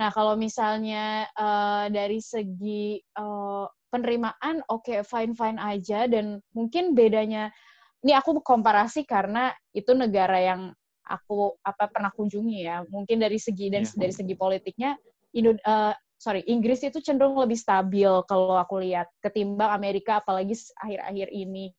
Nah 0.00 0.08
kalau 0.08 0.32
misalnya 0.36 1.28
uh, 1.36 1.92
dari 1.92 2.24
segi 2.24 2.96
uh, 3.20 3.68
penerimaan 3.92 4.64
oke 4.72 4.88
okay, 4.88 5.00
fine 5.04 5.36
fine 5.36 5.60
aja 5.60 6.08
dan 6.08 6.40
mungkin 6.56 6.96
bedanya 6.96 7.52
ini 8.00 8.16
aku 8.16 8.40
komparasi 8.40 9.04
karena 9.04 9.52
itu 9.76 9.92
negara 9.92 10.40
yang 10.40 10.72
aku 11.04 11.52
apa 11.60 11.92
pernah 11.92 12.08
kunjungi 12.14 12.64
ya 12.64 12.80
mungkin 12.88 13.20
dari 13.20 13.36
segi 13.36 13.68
dan 13.68 13.84
yeah. 13.84 13.98
dari 14.00 14.14
segi 14.16 14.34
politiknya 14.34 14.96
Indo, 15.36 15.56
uh, 15.68 15.92
sorry 16.16 16.40
Inggris 16.48 16.80
itu 16.80 17.04
cenderung 17.04 17.36
lebih 17.36 17.60
stabil 17.60 18.08
kalau 18.24 18.56
aku 18.56 18.80
lihat 18.80 19.12
ketimbang 19.20 19.76
Amerika 19.76 20.24
apalagi 20.24 20.56
akhir-akhir 20.80 21.28
ini 21.28 21.74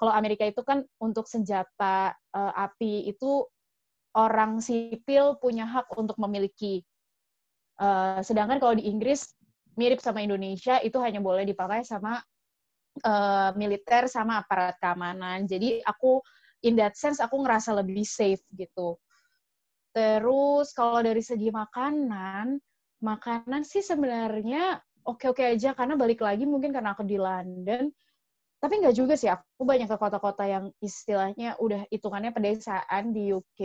kalau 0.00 0.16
Amerika 0.16 0.48
itu 0.48 0.64
kan 0.64 0.80
untuk 0.96 1.28
senjata 1.28 2.16
uh, 2.32 2.52
api 2.56 3.12
itu 3.12 3.44
orang 4.16 4.64
sipil 4.64 5.36
punya 5.36 5.68
hak 5.68 5.92
untuk 5.92 6.16
memiliki. 6.16 6.80
Uh, 7.76 8.24
sedangkan 8.24 8.56
kalau 8.56 8.72
di 8.80 8.88
Inggris 8.88 9.36
mirip 9.76 10.00
sama 10.00 10.24
Indonesia 10.24 10.80
itu 10.80 10.96
hanya 11.04 11.20
boleh 11.20 11.44
dipakai 11.44 11.84
sama 11.84 12.16
uh, 13.04 13.52
militer 13.60 14.08
sama 14.08 14.40
aparat 14.40 14.80
keamanan. 14.80 15.44
Jadi 15.44 15.84
aku 15.84 16.24
in 16.64 16.80
that 16.80 16.96
sense 16.96 17.20
aku 17.20 17.36
ngerasa 17.44 17.76
lebih 17.76 18.08
safe 18.08 18.40
gitu. 18.56 18.96
Terus 19.92 20.72
kalau 20.72 21.04
dari 21.04 21.20
segi 21.20 21.52
makanan, 21.52 22.56
makanan 23.04 23.68
sih 23.68 23.84
sebenarnya 23.84 24.80
oke-oke 25.04 25.44
aja 25.44 25.76
karena 25.76 25.92
balik 25.92 26.24
lagi 26.24 26.48
mungkin 26.48 26.72
karena 26.72 26.96
aku 26.96 27.04
di 27.04 27.20
London 27.20 27.92
tapi 28.60 28.76
nggak 28.84 28.92
juga 28.92 29.16
sih 29.16 29.32
aku 29.32 29.64
banyak 29.64 29.88
ke 29.88 29.96
kota-kota 29.96 30.44
yang 30.44 30.68
istilahnya 30.84 31.56
udah 31.56 31.88
hitungannya 31.88 32.28
pedesaan 32.36 33.16
di 33.16 33.32
UK 33.32 33.60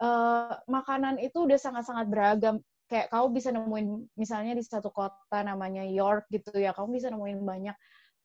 uh, 0.00 0.06
eh, 0.06 0.54
makanan 0.70 1.18
itu 1.18 1.44
udah 1.44 1.58
sangat-sangat 1.58 2.06
beragam. 2.06 2.62
Kayak 2.90 3.10
kamu 3.10 3.26
bisa 3.30 3.48
nemuin 3.54 3.86
misalnya 4.18 4.54
di 4.58 4.62
satu 4.66 4.90
kota 4.90 5.46
namanya 5.46 5.86
York 5.86 6.26
gitu 6.30 6.58
ya 6.58 6.74
kamu 6.74 6.98
bisa 6.98 7.06
nemuin 7.10 7.38
banyak 7.46 7.76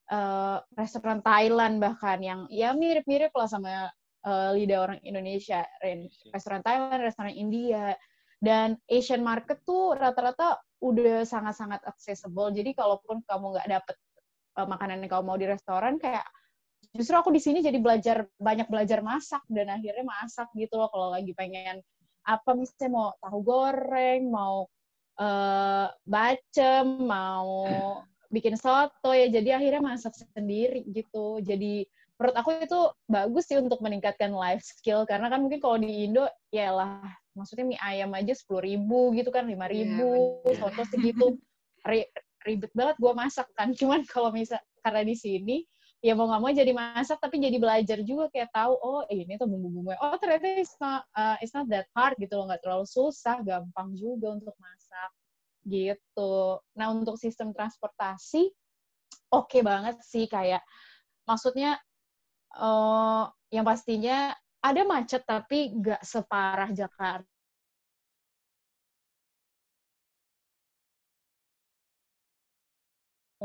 uh, 0.09 0.57
restoran 0.74 1.21
Thailand 1.21 1.77
bahkan 1.77 2.17
yang 2.17 2.50
ya 2.50 2.74
mirip-mirip 2.74 3.29
lah 3.33 3.45
sama 3.45 3.89
uh, 4.25 4.50
lidah 4.53 4.89
orang 4.89 5.00
Indonesia. 5.05 5.65
Restoran 6.33 6.62
Thailand 6.62 7.01
restoran 7.01 7.33
India. 7.33 7.97
Dan 8.35 8.77
Asian 8.91 9.25
market 9.25 9.65
tuh 9.65 9.97
rata-rata 9.97 10.62
udah 10.85 11.25
sangat-sangat 11.25 11.81
accessible. 11.88 12.53
Jadi 12.53 12.77
kalaupun 12.77 13.25
kamu 13.25 13.57
nggak 13.57 13.69
dapet 13.74 13.95
uh, 14.57 14.67
makanan 14.67 15.03
yang 15.03 15.12
kamu 15.12 15.24
mau 15.24 15.38
di 15.38 15.47
restoran 15.47 16.00
kayak 16.00 16.25
justru 16.95 17.15
aku 17.15 17.29
di 17.31 17.43
sini 17.43 17.59
jadi 17.59 17.75
belajar 17.79 18.27
banyak 18.39 18.71
belajar 18.71 19.03
masak 19.03 19.43
dan 19.51 19.67
akhirnya 19.67 20.05
masak 20.07 20.47
gitu 20.55 20.79
loh 20.79 20.88
kalau 20.88 21.12
lagi 21.12 21.35
pengen 21.35 21.83
apa 22.25 22.57
misalnya 22.57 22.89
mau 22.89 23.09
tahu 23.21 23.39
goreng 23.43 24.21
mau 24.31 24.65
uh, 25.19 25.88
bacem 26.07 26.85
mau 27.03 27.67
bikin 28.33 28.57
soto 28.57 29.13
ya 29.13 29.29
jadi 29.29 29.62
akhirnya 29.62 29.81
masak 29.83 30.12
sendiri 30.33 30.83
gitu. 30.91 31.39
Jadi 31.39 31.85
menurut 32.19 32.35
aku 32.35 32.50
itu 32.63 32.79
bagus 33.12 33.43
sih 33.47 33.59
untuk 33.59 33.79
meningkatkan 33.83 34.31
life 34.31 34.63
skill 34.63 35.03
karena 35.03 35.27
kan 35.27 35.43
mungkin 35.43 35.59
kalau 35.59 35.77
di 35.79 36.07
Indo 36.07 36.27
ya 36.47 36.71
lah 36.71 37.03
maksudnya 37.35 37.67
mie 37.67 37.79
ayam 37.83 38.15
aja 38.15 38.31
sepuluh 38.31 38.63
ribu 38.63 39.12
gitu 39.19 39.35
kan 39.35 39.43
lima 39.43 39.67
ribu 39.67 40.39
yeah, 40.47 40.55
soto 40.55 40.83
segitu 40.88 41.35
ribet 42.45 42.71
banget 42.77 42.95
gue 43.01 43.13
masak 43.17 43.49
kan. 43.57 43.73
Cuman 43.79 44.05
kalau 44.05 44.29
misal 44.29 44.61
karena 44.85 45.01
di 45.01 45.17
sini 45.17 45.57
ya 46.05 46.13
mau 46.13 46.29
nggak 46.29 46.41
mau 46.41 46.53
jadi 46.53 46.69
masak 46.69 47.17
tapi 47.17 47.41
jadi 47.41 47.57
belajar 47.57 47.97
juga 48.05 48.29
kayak 48.29 48.53
tahu 48.53 48.77
oh 48.77 49.01
ini 49.09 49.41
tuh 49.41 49.49
bumbu-bumbu. 49.49 49.97
Oh 49.97 50.15
ternyata 50.21 50.61
it's 50.61 50.77
not 50.77 51.01
uh, 51.17 51.35
it's 51.41 51.51
not 51.57 51.65
that 51.73 51.89
hard 51.97 52.13
gitu 52.21 52.37
loh 52.37 52.45
nggak 52.45 52.61
terlalu 52.61 52.85
susah 52.85 53.41
gampang 53.41 53.97
juga 53.97 54.37
untuk 54.37 54.53
masak 54.61 55.11
gitu. 55.65 56.61
Nah 56.77 56.93
untuk 56.93 57.17
sistem 57.17 57.49
transportasi 57.51 58.53
oke 59.33 59.49
okay 59.49 59.61
banget 59.65 59.97
sih 60.05 60.29
kayak 60.29 60.61
maksudnya 61.25 61.81
uh, 62.61 63.25
yang 63.49 63.65
pastinya 63.65 64.37
ada 64.61 64.81
macet 64.85 65.25
tapi 65.25 65.73
nggak 65.73 66.05
separah 66.05 66.69
Jakarta 66.69 67.35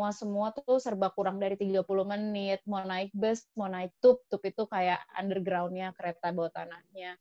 semua 0.00 0.16
semua 0.16 0.48
tuh 0.56 0.80
serba 0.80 1.12
kurang 1.12 1.36
dari 1.36 1.60
30 1.60 1.84
menit. 2.08 2.64
Mau 2.64 2.80
naik 2.80 3.12
bus, 3.12 3.44
mau 3.52 3.68
naik 3.68 3.92
tube, 4.00 4.24
tube 4.32 4.48
itu 4.48 4.64
kayak 4.64 5.04
undergroundnya 5.12 5.92
kereta 5.92 6.32
bawah 6.32 6.48
tanahnya. 6.48 7.20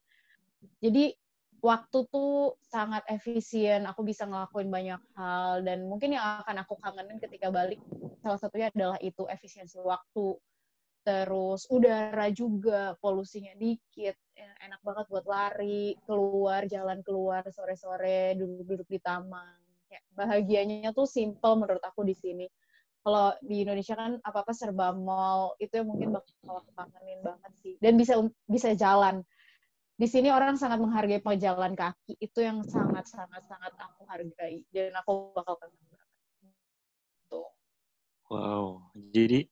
Jadi 0.80 1.12
waktu 1.60 2.08
tuh 2.08 2.56
sangat 2.64 3.04
efisien, 3.12 3.84
aku 3.84 4.08
bisa 4.08 4.24
ngelakuin 4.24 4.72
banyak 4.72 5.02
hal 5.20 5.60
dan 5.68 5.92
mungkin 5.92 6.16
yang 6.16 6.40
akan 6.40 6.64
aku 6.64 6.80
kangenin 6.80 7.20
ketika 7.20 7.52
balik 7.52 7.84
salah 8.24 8.40
satunya 8.40 8.72
adalah 8.72 8.96
itu 9.04 9.28
efisiensi 9.28 9.76
waktu. 9.84 10.40
Terus 11.04 11.68
udara 11.68 12.32
juga 12.32 12.96
polusinya 13.04 13.52
dikit, 13.60 14.16
enak 14.40 14.80
banget 14.88 15.06
buat 15.12 15.28
lari, 15.28 16.00
keluar, 16.08 16.64
jalan 16.64 17.04
keluar 17.04 17.44
sore-sore, 17.52 18.40
duduk-duduk 18.40 18.88
di 18.88 19.00
taman. 19.04 19.60
Kayak 19.92 20.04
bahagianya 20.16 20.96
tuh 20.96 21.04
simple 21.04 21.60
menurut 21.60 21.84
aku 21.84 22.08
di 22.08 22.16
sini 22.16 22.48
kalau 23.00 23.32
di 23.40 23.64
Indonesia 23.64 23.96
kan 23.96 24.20
apa 24.22 24.44
apa 24.44 24.52
serba 24.52 24.92
mall 24.92 25.56
itu 25.58 25.72
yang 25.80 25.88
mungkin 25.88 26.12
bakal 26.12 26.62
aku 26.62 26.72
kangenin 26.76 27.20
banget 27.24 27.52
sih. 27.64 27.74
Dan 27.80 27.96
bisa 27.96 28.20
bisa 28.46 28.76
jalan. 28.76 29.24
Di 30.00 30.08
sini 30.08 30.32
orang 30.32 30.56
sangat 30.56 30.80
menghargai 30.80 31.20
pejalan 31.20 31.76
kaki 31.76 32.16
itu 32.20 32.40
yang 32.40 32.64
sangat 32.64 33.08
sangat 33.08 33.44
sangat 33.48 33.72
aku 33.80 34.04
hargai. 34.08 34.64
Dan 34.72 34.96
aku 34.96 35.32
bakal 35.32 35.56
kangen 35.60 35.80
banget. 35.88 36.10
Tuh. 37.32 37.50
Wow. 38.32 38.66
Jadi 38.96 39.48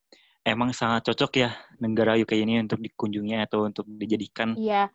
emang 0.48 0.72
sangat 0.72 1.12
cocok 1.12 1.32
ya 1.44 1.52
negara 1.84 2.16
UK 2.16 2.40
ini 2.40 2.64
untuk 2.64 2.80
dikunjungi 2.80 3.36
atau 3.44 3.68
untuk 3.68 3.84
dijadikan 3.88 4.56
iya. 4.56 4.88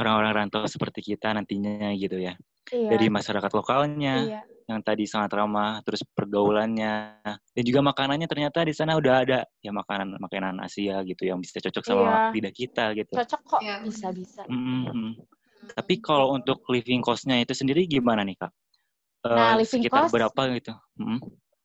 orang-orang 0.00 0.48
rantau 0.48 0.64
seperti 0.64 1.12
kita 1.12 1.36
nantinya 1.36 1.92
gitu 1.92 2.16
ya 2.16 2.32
iya. 2.72 2.90
dari 2.94 3.06
masyarakat 3.12 3.52
lokalnya 3.52 4.16
iya 4.24 4.42
yang 4.64 4.80
tadi 4.80 5.04
sangat 5.04 5.36
ramah, 5.36 5.84
terus 5.84 6.00
pergaulannya, 6.16 7.20
dan 7.28 7.62
juga 7.64 7.84
makanannya 7.84 8.24
ternyata 8.24 8.64
di 8.64 8.72
sana 8.72 8.96
udah 8.96 9.14
ada 9.20 9.38
ya 9.60 9.70
makanan 9.76 10.16
makanan 10.16 10.56
Asia 10.64 11.04
gitu 11.04 11.28
yang 11.28 11.36
bisa 11.40 11.60
cocok 11.60 11.84
sama 11.84 12.00
iya. 12.00 12.20
lidah 12.32 12.54
kita 12.54 12.84
gitu. 12.96 13.12
Cocok 13.12 13.40
kok, 13.44 13.60
iya. 13.60 13.76
bisa 13.84 14.08
bisa. 14.16 14.40
Mm 14.48 14.88
-hmm. 14.88 15.10
Tapi 15.72 15.94
kalau 16.00 16.32
untuk 16.32 16.64
living 16.68 17.00
cost-nya 17.00 17.40
itu 17.40 17.52
sendiri 17.56 17.88
gimana 17.88 18.24
nih 18.24 18.36
kak? 18.36 18.52
Uh, 19.24 19.32
nah, 19.32 19.52
living 19.56 19.84
sekitar 19.84 20.08
cost, 20.08 20.12
berapa 20.12 20.42
gitu? 20.56 20.72
Hmm. 21.00 21.20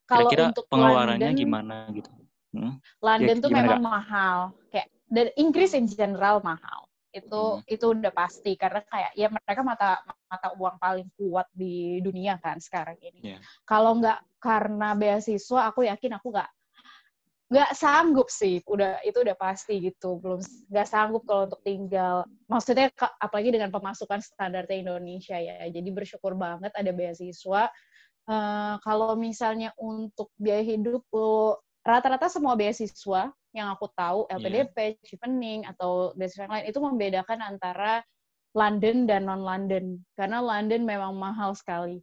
kalau 0.07 0.27
Kira-kira 0.27 0.43
untuk 0.55 0.65
pengeluarannya 0.71 1.29
London, 1.31 1.43
gimana 1.43 1.75
gitu? 1.91 2.11
Hmm? 2.55 2.73
London 3.03 3.35
Ya, 3.37 3.43
tuh 3.43 3.49
gimana, 3.51 3.63
memang 3.67 3.83
mahal. 3.83 4.37
Kayak 4.71 4.87
dan 5.11 5.27
Inggris 5.35 5.71
in 5.75 5.85
general 5.87 6.39
mahal. 6.43 6.87
Itu 7.11 7.59
Hmm. 7.59 7.67
itu 7.67 7.85
udah 7.91 8.11
pasti 8.11 8.55
karena 8.55 8.81
kayak 8.87 9.11
ya 9.15 9.27
mereka 9.27 9.61
mata 9.63 9.99
mata 10.29 10.53
uang 10.55 10.77
paling 10.77 11.09
kuat 11.17 11.49
di 11.51 11.97
dunia 11.99 12.37
kan 12.37 12.61
sekarang 12.61 12.95
ini. 13.01 13.33
Iya. 13.33 13.39
Kalau 13.65 13.97
nggak 13.97 14.19
karena 14.37 14.93
beasiswa, 14.93 15.59
aku 15.73 15.89
yakin 15.89 16.15
aku 16.21 16.29
nggak 16.29 16.49
nggak 17.49 17.71
sanggup 17.73 18.29
sih. 18.29 18.61
Udah 18.69 19.01
itu 19.01 19.25
udah 19.25 19.33
pasti 19.33 19.81
gitu. 19.81 20.21
Belum 20.21 20.39
nggak 20.69 20.87
sanggup 20.87 21.25
kalau 21.25 21.49
untuk 21.49 21.61
tinggal. 21.65 22.23
Maksudnya 22.45 22.93
apalagi 23.17 23.49
dengan 23.49 23.73
pemasukan 23.73 24.21
standarnya 24.21 24.77
Indonesia 24.85 25.35
ya. 25.41 25.65
Jadi 25.65 25.89
bersyukur 25.89 26.37
banget 26.37 26.69
ada 26.77 26.93
beasiswa. 26.93 27.73
Eh, 28.29 28.75
kalau 28.85 29.17
misalnya 29.17 29.73
untuk 29.81 30.29
biaya 30.37 30.61
hidup 30.61 31.01
lo 31.09 31.65
rata-rata 31.81 32.29
semua 32.29 32.53
beasiswa 32.53 33.33
yang 33.49 33.73
aku 33.73 33.89
tahu 33.97 34.29
LPDP, 34.29 35.01
Chevening 35.01 35.65
atau 35.65 36.13
beasiswa 36.13 36.45
yang 36.45 36.53
lain 36.53 36.67
itu 36.69 36.77
membedakan 36.77 37.39
antara 37.41 38.05
London 38.57 39.05
dan 39.05 39.29
non 39.29 39.45
London 39.45 40.01
karena 40.17 40.41
London 40.41 40.81
memang 40.85 41.13
mahal 41.13 41.53
sekali. 41.53 42.01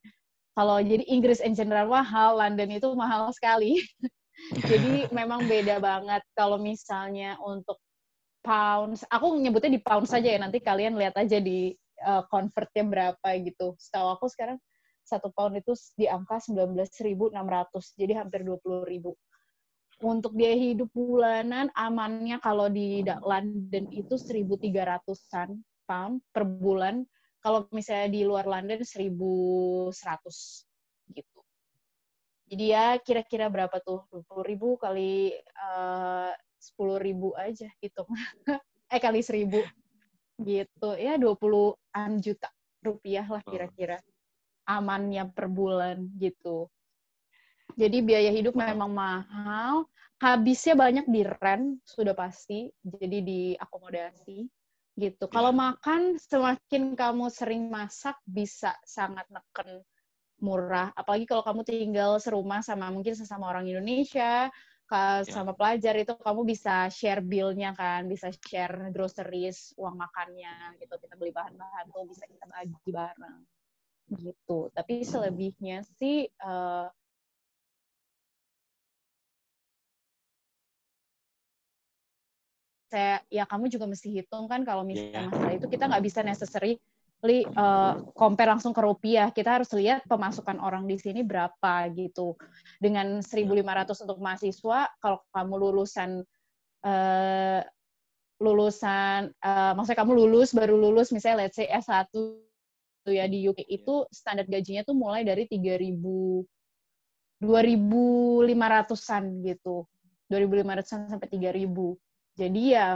Kalau 0.57 0.81
jadi 0.81 1.05
Inggris 1.05 1.45
in 1.45 1.53
general 1.53 1.91
mahal, 1.91 2.41
London 2.41 2.71
itu 2.73 2.89
mahal 2.97 3.29
sekali. 3.35 3.77
jadi 4.71 5.11
memang 5.13 5.45
beda 5.45 5.83
banget 5.83 6.23
kalau 6.33 6.57
misalnya 6.57 7.37
untuk 7.45 7.77
pounds. 8.41 9.05
Aku 9.11 9.37
nyebutnya 9.37 9.77
di 9.77 9.83
pounds 9.83 10.15
saja 10.15 10.33
ya 10.33 10.39
nanti 10.41 10.63
kalian 10.63 10.97
lihat 10.97 11.19
aja 11.19 11.43
di 11.43 11.75
uh, 12.07 12.25
convertnya 12.31 12.85
berapa 12.87 13.29
gitu. 13.43 13.77
Setahu 13.77 14.17
aku 14.17 14.27
sekarang 14.33 14.57
satu 15.07 15.31
pound 15.35 15.61
itu 15.61 15.75
di 15.95 16.11
angka 16.11 16.43
19.600, 16.43 17.31
jadi 17.95 18.27
hampir 18.27 18.43
20.000 18.43 19.15
untuk 20.05 20.37
biaya 20.37 20.59
hidup 20.61 20.93
bulanan 20.93 21.73
amannya 21.73 22.37
kalau 22.45 22.69
di 22.69 23.01
London 23.25 23.89
itu 23.97 24.13
1.300-an 24.13 25.57
pound 25.87 26.21
per 26.35 26.45
bulan. 26.45 27.07
Kalau 27.41 27.71
misalnya 27.71 28.11
di 28.11 28.27
luar 28.27 28.45
London 28.51 28.83
1.100 28.83 29.95
gitu. 31.15 31.41
Jadi 32.47 32.65
ya 32.75 32.99
kira-kira 32.99 33.47
berapa 33.47 33.79
tuh? 33.83 34.07
20.000 34.11 34.79
kali 34.79 35.35
eh, 35.39 36.33
10.000 36.59 37.35
aja 37.39 37.69
gitu. 37.79 38.03
eh 38.93 39.01
kali 39.03 39.23
1.000 39.23 39.63
gitu. 40.43 40.89
Ya 40.99 41.15
20-an 41.19 42.11
juta 42.19 42.51
rupiah 42.83 43.27
lah 43.27 43.43
kira-kira. 43.47 44.03
Amannya 44.67 45.31
per 45.31 45.47
bulan 45.47 46.11
gitu. 46.19 46.67
Jadi 47.77 47.99
biaya 48.01 48.31
hidup 48.33 48.57
memang 48.57 48.89
mahal, 48.89 49.85
habisnya 50.23 50.73
banyak 50.73 51.07
di 51.13 51.23
rent 51.27 51.83
sudah 51.85 52.17
pasti, 52.17 52.73
jadi 52.81 53.19
di 53.21 53.41
akomodasi 53.53 54.49
gitu. 54.97 55.29
Kalau 55.29 55.53
makan 55.53 56.17
semakin 56.17 56.97
kamu 56.97 57.29
sering 57.29 57.69
masak 57.69 58.17
bisa 58.25 58.73
sangat 58.85 59.29
neken 59.29 59.85
murah. 60.41 60.93
Apalagi 60.97 61.25
kalau 61.29 61.45
kamu 61.45 61.63
tinggal 61.65 62.17
serumah 62.21 62.61
sama 62.65 62.89
mungkin 62.93 63.17
sesama 63.17 63.49
orang 63.49 63.69
Indonesia, 63.69 64.49
ka- 64.89 65.25
sama 65.29 65.53
pelajar 65.57 65.97
itu 65.97 66.13
kamu 66.17 66.43
bisa 66.49 66.89
share 66.93 67.21
bill-nya 67.25 67.73
kan, 67.77 68.09
bisa 68.09 68.29
share 68.33 68.93
groceries, 68.93 69.73
uang 69.81 69.97
makannya 69.97 70.77
gitu. 70.81 70.95
Kita 71.01 71.15
beli 71.17 71.33
bahan-bahan 71.33 71.87
tuh 71.93 72.05
bisa 72.09 72.25
kita 72.29 72.45
bagi 72.49 72.91
bareng 72.93 73.39
gitu. 74.13 74.71
Tapi 74.73 75.03
selebihnya 75.03 75.83
sih 75.99 76.29
eh, 76.29 76.87
saya 82.87 83.19
ya 83.27 83.45
kamu 83.47 83.67
juga 83.67 83.87
mesti 83.91 84.09
hitung 84.15 84.47
kan 84.47 84.63
kalau 84.63 84.87
misalnya 84.87 85.27
Iya. 85.27 85.31
masalah 85.31 85.55
itu 85.59 85.67
kita 85.67 85.85
nggak 85.91 86.05
bisa 86.07 86.21
necessarily 86.23 86.79
uh, 87.59 87.99
compare 88.15 88.51
langsung 88.55 88.71
ke 88.71 88.79
rupiah. 88.79 89.35
Kita 89.35 89.59
harus 89.59 89.71
lihat 89.75 90.07
pemasukan 90.07 90.63
orang 90.63 90.87
di 90.87 90.95
sini 91.01 91.27
berapa 91.27 91.91
gitu. 91.91 92.39
Dengan 92.79 93.19
1.500 93.25 94.05
untuk 94.07 94.19
mahasiswa 94.23 94.79
kalau 95.03 95.19
kamu 95.35 95.55
lulusan 95.59 96.23
uh, 96.87 97.61
lulusan 98.37 99.33
uh, 99.41 99.73
maksudnya 99.75 99.99
kamu 100.05 100.13
lulus 100.13 100.53
baru 100.53 100.77
lulus 100.77 101.09
misalnya 101.09 101.49
let's 101.49 101.57
say 101.57 101.65
S1 101.73 102.13
tuh 102.13 102.37
ya 103.09 103.25
di 103.25 103.49
UK 103.49 103.65
itu 103.65 104.05
standar 104.13 104.45
gajinya 104.45 104.85
tuh 104.85 104.93
mulai 104.93 105.25
dari 105.25 105.49
3.000 105.49 106.45
2.500-an 107.41 109.25
gitu. 109.45 109.85
2.500-an 110.33 111.01
sampai 111.17 111.29
3.000 111.29 112.06
jadi 112.37 112.63
ya 112.69 112.87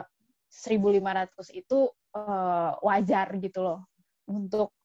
1.500 0.53 1.01
itu 1.57 1.89
uh, 2.13 2.77
wajar 2.85 3.33
gitu 3.41 3.65
loh 3.65 3.81
untuk 4.29 4.77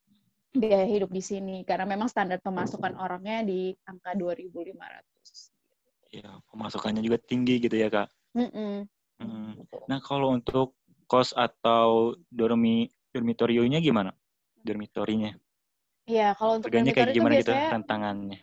biaya 0.56 0.88
hidup 0.88 1.12
di 1.12 1.20
sini 1.20 1.68
karena 1.68 1.84
memang 1.84 2.08
standar 2.08 2.40
pemasukan 2.40 2.96
orangnya 2.96 3.44
di 3.44 3.76
angka 3.84 4.16
2.500. 4.16 6.16
Iya, 6.16 6.40
pemasukannya 6.48 7.04
juga 7.04 7.20
tinggi 7.20 7.60
gitu 7.60 7.76
ya 7.76 7.92
kak. 7.92 8.08
Mm-mm. 8.40 8.88
Hmm. 9.20 9.52
Nah 9.92 10.00
kalau 10.00 10.32
untuk 10.32 10.80
kos 11.12 11.36
atau 11.36 12.16
dormi 12.32 12.88
dormitorionya 13.12 13.84
gimana? 13.84 14.16
Dormitorinya? 14.64 15.36
Iya, 16.08 16.40
kalau 16.40 16.64
untuk 16.64 16.72
Harganya 16.72 16.96
kayak 16.96 17.12
gimana 17.12 17.36
gitu 17.42 17.52
tantangannya? 17.52 18.40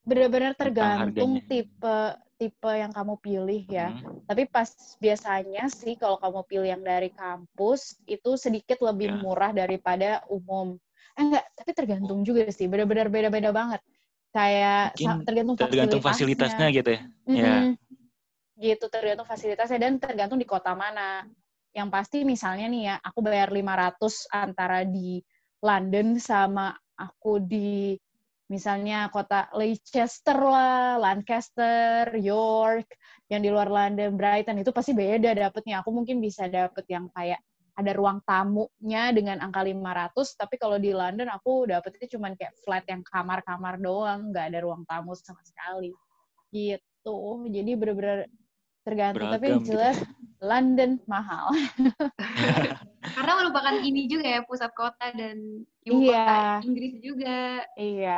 benar-benar 0.00 0.56
tergantung 0.56 1.44
tipe 1.44 1.96
tipe 2.40 2.72
yang 2.72 2.88
kamu 2.88 3.20
pilih 3.20 3.62
ya. 3.68 3.92
Hmm. 3.92 4.24
Tapi 4.24 4.48
pas 4.48 4.72
biasanya 4.96 5.68
sih 5.68 5.92
kalau 6.00 6.16
kamu 6.16 6.40
pilih 6.48 6.68
yang 6.72 6.80
dari 6.80 7.12
kampus 7.12 8.00
itu 8.08 8.40
sedikit 8.40 8.80
lebih 8.80 9.12
Ya. 9.12 9.20
murah 9.20 9.52
daripada 9.52 10.24
umum. 10.32 10.80
Eh 11.20 11.22
enggak, 11.28 11.44
tapi 11.52 11.70
tergantung 11.76 12.24
juga 12.24 12.48
sih. 12.48 12.64
Benar-benar 12.64 13.12
beda-beda 13.12 13.52
banget. 13.52 13.84
Kayak 14.32 14.96
Mungkin 14.96 15.26
tergantung, 15.28 15.56
Tergantung 15.60 16.00
fasilitasnya 16.00 16.66
gitu 16.72 16.90
ya. 16.96 17.02
Ya. 17.28 17.54
Mm-mm. 17.68 17.76
Gitu, 18.56 18.84
tergantung 18.88 19.28
fasilitasnya 19.28 19.76
dan 19.76 20.00
tergantung 20.00 20.40
di 20.40 20.48
kota 20.48 20.72
mana. 20.72 21.28
Yang 21.76 21.88
pasti 21.92 22.18
misalnya 22.24 22.66
nih 22.72 22.82
ya, 22.88 22.94
aku 23.04 23.20
bayar 23.20 23.52
500 23.52 24.24
antara 24.32 24.82
di 24.88 25.20
London 25.60 26.16
sama 26.16 26.72
aku 26.96 27.36
di 27.44 28.00
misalnya 28.50 29.06
kota 29.14 29.46
Leicester 29.54 30.34
lah, 30.34 30.98
Lancaster, 30.98 32.10
York, 32.18 32.90
yang 33.30 33.46
di 33.46 33.48
luar 33.48 33.70
London, 33.70 34.18
Brighton 34.18 34.58
itu 34.58 34.74
pasti 34.74 34.90
beda 34.90 35.30
dapetnya. 35.38 35.80
Aku 35.86 35.94
mungkin 35.94 36.18
bisa 36.18 36.50
dapet 36.50 36.82
yang 36.90 37.06
kayak 37.14 37.38
ada 37.78 37.94
ruang 37.94 38.18
tamunya 38.26 39.14
dengan 39.14 39.38
angka 39.40 39.62
500, 39.62 40.34
tapi 40.36 40.58
kalau 40.58 40.76
di 40.76 40.90
London 40.90 41.30
aku 41.30 41.70
dapetnya 41.70 42.10
cuman 42.10 42.34
kayak 42.34 42.52
flat 42.66 42.84
yang 42.90 43.00
kamar-kamar 43.06 43.78
doang, 43.78 44.34
nggak 44.34 44.50
ada 44.52 44.58
ruang 44.66 44.82
tamu 44.84 45.14
sama 45.14 45.40
sekali. 45.46 45.94
Gitu. 46.50 47.18
Jadi 47.48 47.70
bener-bener 47.78 48.26
tergantung. 48.82 49.30
tapi 49.30 49.46
yang 49.46 49.62
Beragam 49.62 49.64
gitu. 49.64 49.70
jelas 49.78 49.96
London 50.42 50.90
mahal. 51.06 51.46
Karena 53.16 53.32
merupakan 53.38 53.74
ini 53.80 54.10
juga 54.10 54.26
ya 54.26 54.40
pusat 54.44 54.72
kota 54.76 55.12
dan 55.14 55.64
ibu 55.86 56.00
Iya. 56.04 56.10
kota 56.10 56.36
Inggris 56.66 56.94
juga. 57.00 57.38
iya. 57.78 58.16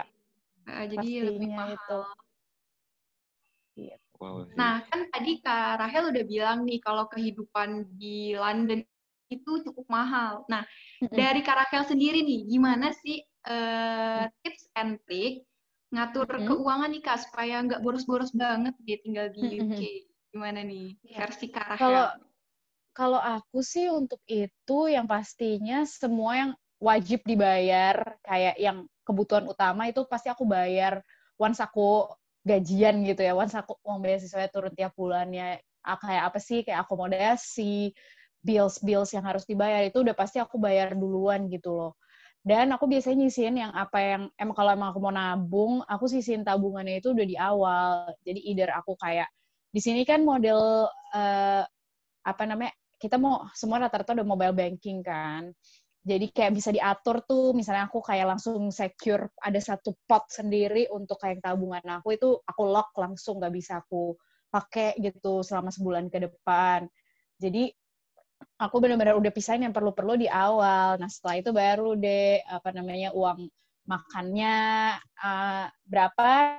Uh, 0.68 0.84
jadi 0.86 1.10
lebih 1.26 1.48
mahal. 1.50 1.74
itu. 1.74 2.00
Wow, 4.22 4.46
sih. 4.46 4.54
Nah, 4.54 4.86
kan 4.86 5.10
tadi 5.10 5.42
Kak 5.42 5.82
Rahel 5.82 6.14
udah 6.14 6.24
bilang 6.28 6.58
nih 6.62 6.78
kalau 6.78 7.10
kehidupan 7.10 7.90
di 7.98 8.38
London 8.38 8.86
itu 9.26 9.52
cukup 9.66 9.86
mahal. 9.90 10.46
Nah, 10.46 10.62
dari 11.10 11.42
Kak 11.42 11.58
Rahel 11.58 11.82
sendiri 11.88 12.22
nih, 12.22 12.46
gimana 12.46 12.94
sih 12.94 13.18
eh, 13.26 14.24
tips 14.46 14.70
and 14.78 15.02
trick 15.02 15.42
ngatur 15.92 16.24
Mm-mm. 16.24 16.48
keuangan 16.48 16.90
nih 16.94 17.02
Kak 17.02 17.18
supaya 17.26 17.60
nggak 17.66 17.82
boros-boros 17.82 18.30
banget 18.32 18.72
dia 18.86 18.96
tinggal 19.02 19.26
di. 19.34 19.58
UK? 19.58 19.80
Gimana 20.32 20.64
nih 20.64 20.96
Iya. 21.04 21.18
versi 21.26 21.46
Kak 21.52 21.66
Rahel? 21.76 21.80
Kalau 21.82 22.06
kalau 22.92 23.20
aku 23.20 23.60
sih 23.64 23.88
untuk 23.88 24.20
itu 24.28 24.78
yang 24.88 25.04
pastinya 25.08 25.84
semua 25.88 26.32
yang 26.36 26.52
wajib 26.82 27.22
dibayar 27.22 28.18
kayak 28.26 28.58
yang 28.58 28.90
kebutuhan 29.06 29.46
utama 29.46 29.86
itu 29.86 30.02
pasti 30.10 30.26
aku 30.26 30.42
bayar 30.42 30.98
once 31.38 31.62
aku 31.62 32.10
gajian 32.42 33.06
gitu 33.06 33.22
ya, 33.22 33.38
once 33.38 33.54
aku 33.54 33.78
uang 33.86 34.02
beasiswa 34.02 34.50
turun 34.50 34.74
tiap 34.74 34.98
bulannya 34.98 35.62
ah, 35.86 35.98
kayak 35.98 36.22
apa 36.30 36.38
sih 36.42 36.66
kayak 36.66 36.86
akomodasi, 36.86 37.94
bills-bills 38.42 39.14
yang 39.14 39.22
harus 39.26 39.46
dibayar 39.46 39.82
itu 39.86 40.02
udah 40.02 40.14
pasti 40.14 40.42
aku 40.42 40.58
bayar 40.58 40.94
duluan 40.98 41.46
gitu 41.50 41.74
loh. 41.74 41.92
Dan 42.42 42.74
aku 42.74 42.90
biasanya 42.90 43.22
nyisihin 43.22 43.54
yang 43.54 43.70
apa 43.70 43.98
yang 44.02 44.22
emang 44.34 44.56
kalau 44.58 44.70
emang 44.74 44.90
aku 44.90 44.98
mau 44.98 45.14
nabung, 45.14 45.78
aku 45.86 46.10
sisihin 46.10 46.42
tabungannya 46.42 46.98
itu 46.98 47.14
udah 47.14 47.26
di 47.26 47.36
awal. 47.38 48.10
Jadi 48.26 48.40
either 48.50 48.70
aku 48.74 48.98
kayak 48.98 49.30
di 49.70 49.78
sini 49.78 50.02
kan 50.02 50.26
model 50.26 50.90
eh, 51.14 51.62
apa 52.22 52.42
namanya 52.46 52.74
kita 52.98 53.18
mau 53.18 53.46
semua 53.54 53.82
rata-rata 53.86 54.14
udah 54.14 54.26
mobile 54.26 54.54
banking 54.54 55.02
kan 55.02 55.50
Jadi 56.02 56.34
kayak 56.34 56.52
bisa 56.58 56.74
diatur 56.74 57.22
tuh, 57.22 57.54
misalnya 57.54 57.86
aku 57.86 58.02
kayak 58.02 58.34
langsung 58.34 58.74
secure 58.74 59.30
ada 59.38 59.60
satu 59.62 59.94
pot 60.02 60.26
sendiri 60.26 60.90
untuk 60.90 61.14
kayak 61.22 61.38
tabungan 61.38 61.82
aku 61.86 62.18
itu 62.18 62.28
aku 62.42 62.62
lock 62.66 62.90
langsung 62.98 63.38
nggak 63.38 63.54
bisa 63.54 63.78
aku 63.78 64.18
pakai 64.50 64.98
gitu 64.98 65.46
selama 65.46 65.70
sebulan 65.70 66.10
ke 66.10 66.26
depan. 66.26 66.90
Jadi 67.38 67.70
aku 68.58 68.76
benar-benar 68.82 69.14
udah 69.14 69.30
pisahin 69.30 69.62
yang 69.62 69.74
perlu-perlu 69.74 70.18
di 70.18 70.26
awal. 70.26 70.98
Nah 70.98 71.06
setelah 71.06 71.38
itu 71.38 71.50
baru 71.54 71.94
deh 71.94 72.42
apa 72.50 72.74
namanya 72.74 73.14
uang 73.14 73.46
makannya 73.86 74.58
uh, 75.22 75.66
berapa 75.86 76.58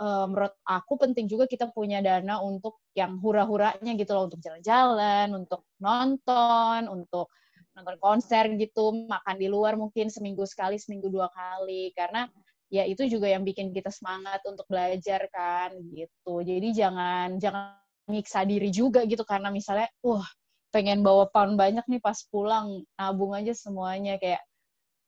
uh, 0.00 0.26
menurut 0.28 0.54
aku 0.64 0.96
penting 1.00 1.26
juga 1.26 1.44
kita 1.48 1.72
punya 1.72 2.00
dana 2.04 2.40
untuk 2.40 2.80
yang 2.96 3.18
hura-huranya 3.20 3.92
gitu 3.96 4.12
loh 4.16 4.28
untuk 4.28 4.40
jalan-jalan, 4.40 5.32
untuk 5.32 5.64
nonton, 5.80 6.88
untuk 6.88 7.32
nonton 7.76 7.96
konser 8.00 8.48
gitu, 8.56 9.08
makan 9.08 9.36
di 9.36 9.48
luar 9.52 9.76
mungkin 9.76 10.08
seminggu 10.08 10.48
sekali, 10.48 10.80
seminggu 10.80 11.12
dua 11.12 11.28
kali 11.28 11.92
karena 11.92 12.28
ya 12.72 12.82
itu 12.88 13.06
juga 13.06 13.30
yang 13.30 13.46
bikin 13.46 13.70
kita 13.70 13.92
semangat 13.92 14.42
untuk 14.48 14.66
belajar 14.66 15.28
kan 15.30 15.76
gitu. 15.92 16.40
Jadi 16.42 16.68
jangan 16.72 17.36
jangan 17.36 17.76
nyiksa 18.06 18.46
diri 18.46 18.70
juga 18.70 19.02
gitu 19.04 19.26
karena 19.26 19.50
misalnya 19.50 19.90
wah 20.02 20.26
pengen 20.70 21.02
bawa 21.02 21.26
pound 21.30 21.58
banyak 21.58 21.82
nih 21.88 22.00
pas 22.02 22.16
pulang 22.30 22.84
nabung 22.98 23.34
aja 23.34 23.54
semuanya 23.54 24.18
kayak 24.20 24.42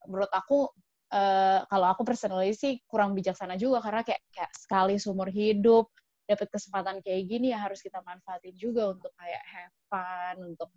menurut 0.07 0.31
aku 0.33 0.71
uh, 1.13 1.65
kalau 1.69 1.87
aku 1.93 2.03
personally 2.05 2.53
sih 2.53 2.81
kurang 2.89 3.13
bijaksana 3.17 3.57
juga 3.57 3.85
karena 3.85 4.03
kayak 4.05 4.23
kayak 4.33 4.53
sekali 4.57 4.95
seumur 5.01 5.29
hidup 5.33 5.89
dapat 6.29 6.49
kesempatan 6.53 7.01
kayak 7.01 7.25
gini 7.25 7.57
ya 7.57 7.65
harus 7.65 7.81
kita 7.81 8.05
manfaatin 8.05 8.53
juga 8.53 8.93
untuk 8.93 9.13
kayak 9.17 9.43
have 9.49 9.77
fun, 9.89 10.37
untuk 10.53 10.69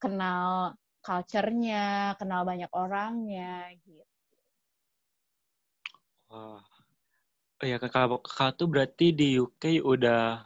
kenal 0.00 0.72
culture-nya, 1.04 2.16
kenal 2.16 2.48
banyak 2.48 2.72
orangnya 2.72 3.70
gitu. 3.84 4.02
Wah. 6.32 6.64
Oh 7.56 7.64
ya 7.64 7.80
kakak, 7.80 8.20
kakak 8.20 8.50
tuh 8.60 8.68
berarti 8.68 9.16
di 9.16 9.40
UK 9.40 9.80
udah 9.80 10.44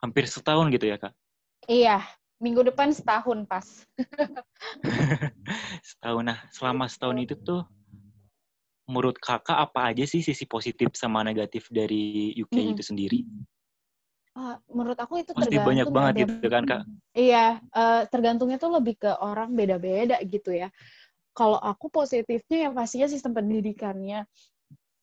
hampir 0.00 0.28
setahun 0.28 0.68
gitu 0.72 0.92
ya 0.92 1.00
kak? 1.00 1.16
Iya, 1.64 2.04
minggu 2.36 2.60
depan 2.68 2.92
setahun 2.92 3.48
pas. 3.48 3.64
setahun. 5.88 6.24
Nah, 6.24 6.38
selama 6.52 6.84
setahun 6.84 7.16
itu 7.24 7.36
tuh 7.40 7.64
menurut 8.84 9.16
kakak 9.16 9.56
apa 9.56 9.92
aja 9.92 10.04
sih 10.04 10.20
sisi 10.20 10.44
positif 10.44 10.92
sama 10.96 11.24
negatif 11.24 11.72
dari 11.72 12.32
UK 12.36 12.56
hmm. 12.56 12.72
itu 12.76 12.82
sendiri? 12.84 13.20
Uh, 14.34 14.58
menurut 14.66 14.98
aku 14.98 15.22
itu 15.22 15.30
Pasti 15.30 15.54
tergantung 15.54 15.68
banyak 15.70 15.88
banget 15.94 16.14
gitu 16.26 16.48
kan 16.50 16.64
kak? 16.66 16.82
Iya, 17.14 17.62
uh, 17.70 18.02
tergantungnya 18.10 18.58
tuh 18.58 18.74
lebih 18.74 18.98
ke 18.98 19.10
orang 19.22 19.54
beda-beda 19.54 20.18
gitu 20.26 20.50
ya. 20.50 20.74
Kalau 21.34 21.58
aku 21.58 21.86
positifnya 21.86 22.68
yang 22.70 22.74
pastinya 22.74 23.06
sistem 23.06 23.30
pendidikannya 23.34 24.26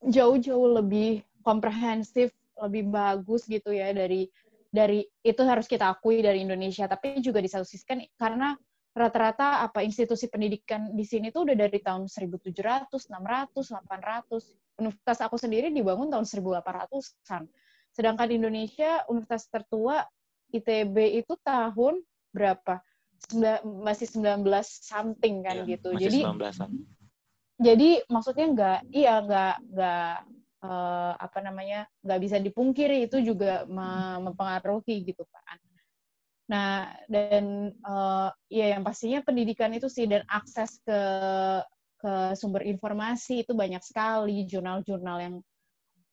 jauh-jauh 0.03 0.83
lebih 0.83 1.23
komprehensif, 1.47 2.35
lebih 2.59 2.91
bagus 2.91 3.47
gitu 3.47 3.71
ya 3.71 3.95
dari 3.95 4.27
dari 4.71 5.03
itu 5.23 5.41
harus 5.47 5.67
kita 5.67 5.91
akui 5.95 6.19
dari 6.19 6.43
Indonesia. 6.43 6.91
Tapi 6.91 7.23
juga 7.23 7.39
di 7.39 7.47
satu 7.47 7.63
sisi 7.63 7.87
kan 7.87 8.03
karena 8.19 8.51
rata-rata 8.91 9.63
apa 9.63 9.87
institusi 9.87 10.27
pendidikan 10.27 10.91
di 10.91 11.07
sini 11.07 11.31
tuh 11.31 11.47
udah 11.47 11.55
dari 11.55 11.79
tahun 11.79 12.11
1700, 12.11 12.91
600, 12.91 13.71
800. 13.71 14.83
Universitas 14.83 15.19
aku 15.23 15.39
sendiri 15.39 15.71
dibangun 15.71 16.11
tahun 16.11 16.27
1800-an. 16.27 17.47
Sedangkan 17.91 18.27
di 18.27 18.35
Indonesia 18.39 19.03
universitas 19.07 19.47
tertua 19.47 20.03
ITB 20.51 21.23
itu 21.23 21.35
tahun 21.43 22.03
berapa? 22.35 22.83
masih 23.61 24.09
19 24.09 24.41
something 24.65 25.45
kan 25.45 25.61
ya, 25.63 25.77
gitu. 25.77 25.93
Jadi 25.93 26.25
19 26.25 26.41
Jadi 27.61 27.89
maksudnya 28.09 28.47
nggak 28.49 28.79
iya 28.89 29.21
nggak 29.21 29.55
nggak 29.69 30.13
uh, 30.65 31.13
apa 31.21 31.39
namanya 31.45 31.85
nggak 32.01 32.19
bisa 32.25 32.41
dipungkiri 32.41 33.05
itu 33.05 33.21
juga 33.21 33.69
mempengaruhi 34.17 35.05
gitu 35.05 35.21
kan. 35.29 35.61
Nah, 36.51 36.91
dan 37.07 37.71
uh, 37.87 38.27
ya 38.51 38.75
yang 38.75 38.83
pastinya 38.83 39.23
pendidikan 39.23 39.71
itu 39.71 39.87
sih 39.87 40.03
dan 40.03 40.27
akses 40.27 40.83
ke 40.83 41.01
ke 42.01 42.35
sumber 42.35 42.67
informasi 42.67 43.47
itu 43.47 43.55
banyak 43.55 43.79
sekali, 43.79 44.43
jurnal-jurnal 44.43 45.17
yang 45.23 45.35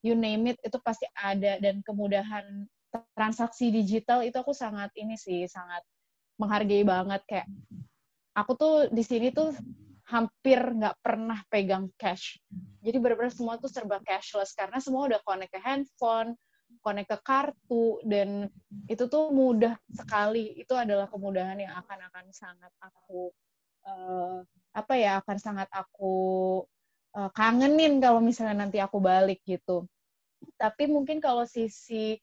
you 0.06 0.14
name 0.14 0.54
it 0.54 0.58
itu 0.62 0.78
pasti 0.78 1.10
ada 1.18 1.58
dan 1.58 1.82
kemudahan 1.82 2.70
transaksi 3.18 3.74
digital 3.74 4.22
itu 4.22 4.38
aku 4.38 4.54
sangat 4.54 4.94
ini 4.94 5.18
sih 5.18 5.44
sangat 5.50 5.82
menghargai 6.38 6.86
banget 6.86 7.20
kayak 7.26 7.48
aku 8.38 8.52
tuh 8.54 8.74
di 8.94 9.02
sini 9.02 9.34
tuh 9.34 9.50
hampir 10.08 10.56
nggak 10.56 10.96
pernah 11.04 11.42
pegang 11.52 11.92
cash. 12.00 12.40
Jadi 12.80 12.96
benar-benar 12.96 13.34
semua 13.34 13.60
tuh 13.60 13.68
serba 13.68 14.00
cashless 14.00 14.56
karena 14.56 14.80
semua 14.80 15.04
udah 15.04 15.20
connect 15.20 15.52
ke 15.52 15.60
handphone, 15.60 16.32
connect 16.82 17.10
ke 17.10 17.18
kartu 17.20 18.00
dan 18.06 18.48
itu 18.88 19.04
tuh 19.08 19.30
mudah 19.32 19.76
sekali. 19.92 20.56
Itu 20.56 20.76
adalah 20.78 21.10
kemudahan 21.10 21.58
yang 21.58 21.74
akan 21.78 21.98
akan 22.12 22.26
sangat 22.32 22.72
aku 22.80 23.32
uh, 23.84 24.40
apa 24.72 24.94
ya 24.94 25.20
akan 25.20 25.36
sangat 25.40 25.68
aku 25.72 26.14
uh, 27.16 27.30
kangenin 27.34 27.98
kalau 27.98 28.20
misalnya 28.22 28.64
nanti 28.66 28.78
aku 28.78 28.98
balik 29.00 29.42
gitu. 29.44 29.88
Tapi 30.54 30.86
mungkin 30.86 31.18
kalau 31.18 31.44
sisi 31.48 32.16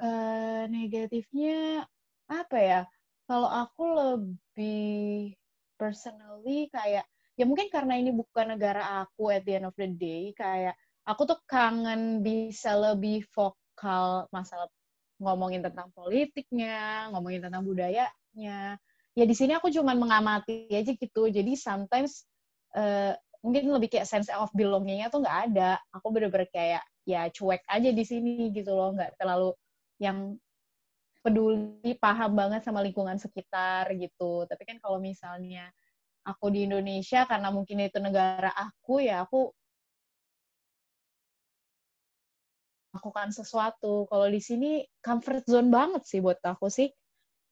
uh, 0.00 0.64
negatifnya 0.70 1.84
apa 2.30 2.58
ya 2.58 2.80
kalau 3.26 3.50
aku 3.50 3.82
lebih 3.90 5.34
personally 5.74 6.70
kayak 6.70 7.06
ya 7.34 7.44
mungkin 7.46 7.70
karena 7.72 7.98
ini 7.98 8.14
bukan 8.14 8.54
negara 8.54 9.02
aku 9.06 9.30
at 9.34 9.42
the 9.46 9.58
end 9.58 9.66
of 9.66 9.74
the 9.78 9.88
day 9.88 10.30
kayak 10.34 10.74
aku 11.06 11.26
tuh 11.26 11.40
kangen 11.48 12.20
bisa 12.20 12.76
lebih 12.76 13.26
fokus 13.30 13.59
bakal 13.80 14.28
masalah 14.28 14.68
ngomongin 15.16 15.64
tentang 15.64 15.88
politiknya, 15.96 17.08
ngomongin 17.16 17.48
tentang 17.48 17.64
budayanya. 17.64 18.76
Ya 19.16 19.24
di 19.24 19.32
sini 19.32 19.56
aku 19.56 19.72
cuma 19.72 19.96
mengamati 19.96 20.68
aja 20.68 20.92
gitu. 20.92 21.32
Jadi 21.32 21.56
sometimes 21.56 22.28
uh, 22.76 23.16
mungkin 23.40 23.72
lebih 23.72 23.88
kayak 23.96 24.04
sense 24.04 24.28
of 24.36 24.52
belongingnya 24.52 25.08
tuh 25.08 25.24
nggak 25.24 25.38
ada. 25.48 25.80
Aku 25.96 26.12
bener-bener 26.12 26.44
kayak 26.52 26.84
ya 27.08 27.32
cuek 27.32 27.64
aja 27.64 27.88
di 27.88 28.04
sini 28.04 28.52
gitu 28.52 28.76
loh, 28.76 28.92
nggak 28.92 29.16
terlalu 29.16 29.56
yang 29.96 30.36
peduli, 31.24 31.96
paham 31.96 32.36
banget 32.36 32.60
sama 32.60 32.84
lingkungan 32.84 33.16
sekitar 33.16 33.88
gitu. 33.96 34.44
Tapi 34.44 34.62
kan 34.68 34.76
kalau 34.76 35.00
misalnya 35.00 35.72
aku 36.20 36.52
di 36.52 36.68
Indonesia 36.68 37.24
karena 37.24 37.48
mungkin 37.48 37.80
itu 37.80 37.96
negara 37.96 38.52
aku 38.52 39.00
ya 39.00 39.24
aku 39.24 39.48
melakukan 42.90 43.30
sesuatu. 43.30 44.06
Kalau 44.10 44.26
di 44.26 44.42
sini 44.42 44.82
comfort 44.98 45.46
zone 45.46 45.70
banget 45.70 46.02
sih 46.06 46.18
buat 46.18 46.42
aku 46.42 46.66
sih. 46.66 46.90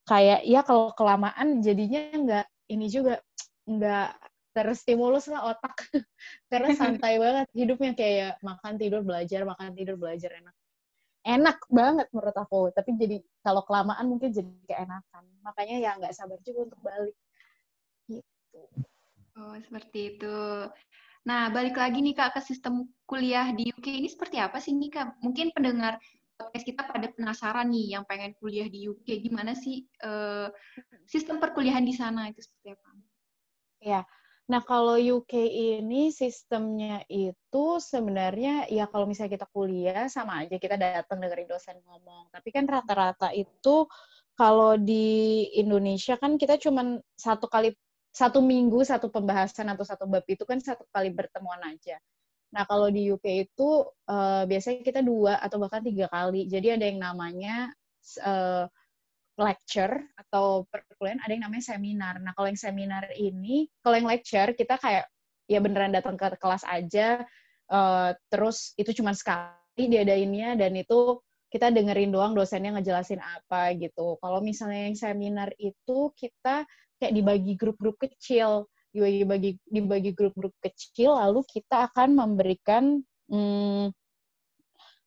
Kayak 0.05 0.41
ya 0.45 0.61
kalau 0.67 0.91
kelamaan 0.97 1.63
jadinya 1.63 2.03
nggak 2.15 2.47
ini 2.75 2.87
juga 2.91 3.23
nggak 3.69 4.11
terstimulus 4.53 5.31
lah 5.31 5.55
otak. 5.55 5.75
Karena 6.51 6.75
santai 6.75 7.17
banget 7.25 7.47
hidupnya. 7.55 7.93
Kayak 7.95 8.33
makan 8.43 8.75
tidur 8.77 9.01
belajar 9.07 9.47
makan 9.47 9.75
tidur 9.79 9.95
belajar. 9.95 10.35
Enak. 10.35 10.55
Enak 11.29 11.59
banget 11.71 12.07
menurut 12.11 12.37
aku. 12.37 12.61
Tapi 12.75 12.91
jadi 12.99 13.17
kalau 13.45 13.63
kelamaan 13.63 14.07
mungkin 14.11 14.35
jadi 14.35 14.51
keenakan 14.67 15.25
makanya 15.47 15.77
ya 15.79 15.91
nggak 15.97 16.15
sabar 16.17 16.39
juga 16.43 16.73
untuk 16.73 16.81
balik. 16.83 17.17
Gitu. 18.11 18.61
Oh 19.39 19.55
seperti 19.63 20.19
itu 20.19 20.37
Nah, 21.27 21.51
balik 21.51 21.75
lagi 21.75 21.99
nih 21.99 22.15
Kak 22.15 22.39
ke 22.39 22.41
sistem 22.45 22.87
kuliah 23.09 23.51
di 23.51 23.73
UK 23.75 23.99
ini 23.99 24.09
seperti 24.11 24.39
apa 24.39 24.63
sih 24.63 24.77
nih 24.77 24.91
Kak? 24.93 25.19
Mungkin 25.25 25.51
pendengar 25.51 25.99
podcast 26.39 26.65
kita 26.71 26.87
pada 26.87 27.11
penasaran 27.11 27.67
nih 27.67 27.99
yang 27.99 28.07
pengen 28.07 28.31
kuliah 28.39 28.71
di 28.71 28.87
UK, 28.87 29.27
gimana 29.27 29.59
sih 29.59 29.83
uh, 30.07 30.47
sistem 31.11 31.43
perkuliahan 31.43 31.83
di 31.83 31.91
sana 31.91 32.31
itu 32.31 32.47
seperti 32.47 32.79
apa? 32.79 32.89
Ya, 33.83 34.01
nah 34.47 34.63
kalau 34.63 34.95
UK 34.95 35.35
ini 35.83 36.15
sistemnya 36.15 37.03
itu 37.11 37.83
sebenarnya 37.83 38.71
ya 38.71 38.87
kalau 38.87 39.11
misalnya 39.11 39.35
kita 39.35 39.47
kuliah 39.51 40.07
sama 40.07 40.47
aja 40.47 40.57
kita 40.63 40.79
datang 40.79 41.19
dengerin 41.19 41.51
dosen 41.51 41.83
ngomong. 41.83 42.31
Tapi 42.31 42.49
kan 42.55 42.71
rata-rata 42.71 43.35
itu 43.35 43.91
kalau 44.39 44.79
di 44.79 45.43
Indonesia 45.59 46.15
kan 46.15 46.39
kita 46.39 46.55
cuma 46.63 47.03
satu 47.19 47.51
kali 47.51 47.75
satu 48.19 48.43
minggu 48.43 48.83
satu 48.83 49.07
pembahasan 49.15 49.71
atau 49.71 49.87
satu 49.87 50.11
bab 50.11 50.27
itu 50.27 50.43
kan 50.43 50.59
satu 50.59 50.83
kali 50.91 51.15
pertemuan 51.15 51.63
aja. 51.63 52.03
Nah 52.51 52.67
kalau 52.67 52.91
di 52.91 53.15
UK 53.15 53.47
itu 53.47 53.87
uh, 54.11 54.43
biasanya 54.43 54.83
kita 54.83 55.01
dua 55.07 55.39
atau 55.39 55.63
bahkan 55.63 55.87
tiga 55.87 56.11
kali. 56.11 56.51
Jadi 56.51 56.75
ada 56.75 56.85
yang 56.91 56.99
namanya 56.99 57.71
uh, 58.27 58.67
lecture 59.39 60.03
atau 60.19 60.67
perkuliahan, 60.67 61.23
ada 61.23 61.31
yang 61.31 61.47
namanya 61.47 61.65
seminar. 61.79 62.19
Nah 62.19 62.35
kalau 62.35 62.51
yang 62.51 62.59
seminar 62.59 63.07
ini, 63.15 63.71
kalau 63.79 63.95
yang 63.95 64.09
lecture 64.11 64.51
kita 64.59 64.75
kayak 64.83 65.07
ya 65.47 65.63
beneran 65.63 65.95
datang 65.95 66.19
ke 66.19 66.35
kelas 66.43 66.67
aja, 66.67 67.23
uh, 67.71 68.11
terus 68.27 68.75
itu 68.75 68.91
cuma 68.99 69.15
sekali 69.15 69.87
diadainnya 69.87 70.59
dan 70.59 70.75
itu 70.75 71.23
kita 71.49 71.73
dengerin 71.73 72.13
doang 72.13 72.37
dosennya 72.37 72.77
ngejelasin 72.77 73.21
apa 73.21 73.73
gitu. 73.77 74.21
Kalau 74.21 74.41
misalnya 74.45 74.93
yang 74.93 74.97
seminar 74.97 75.51
itu 75.57 76.13
kita 76.13 76.69
kayak 77.01 77.13
dibagi 77.17 77.57
grup-grup 77.57 77.97
kecil, 77.97 78.69
dibagi 78.93 79.25
bagi 79.25 79.51
dibagi 79.65 80.13
grup-grup 80.13 80.53
kecil, 80.61 81.17
lalu 81.17 81.41
kita 81.49 81.89
akan 81.89 82.09
memberikan 82.17 83.01
hmm, 83.33 83.89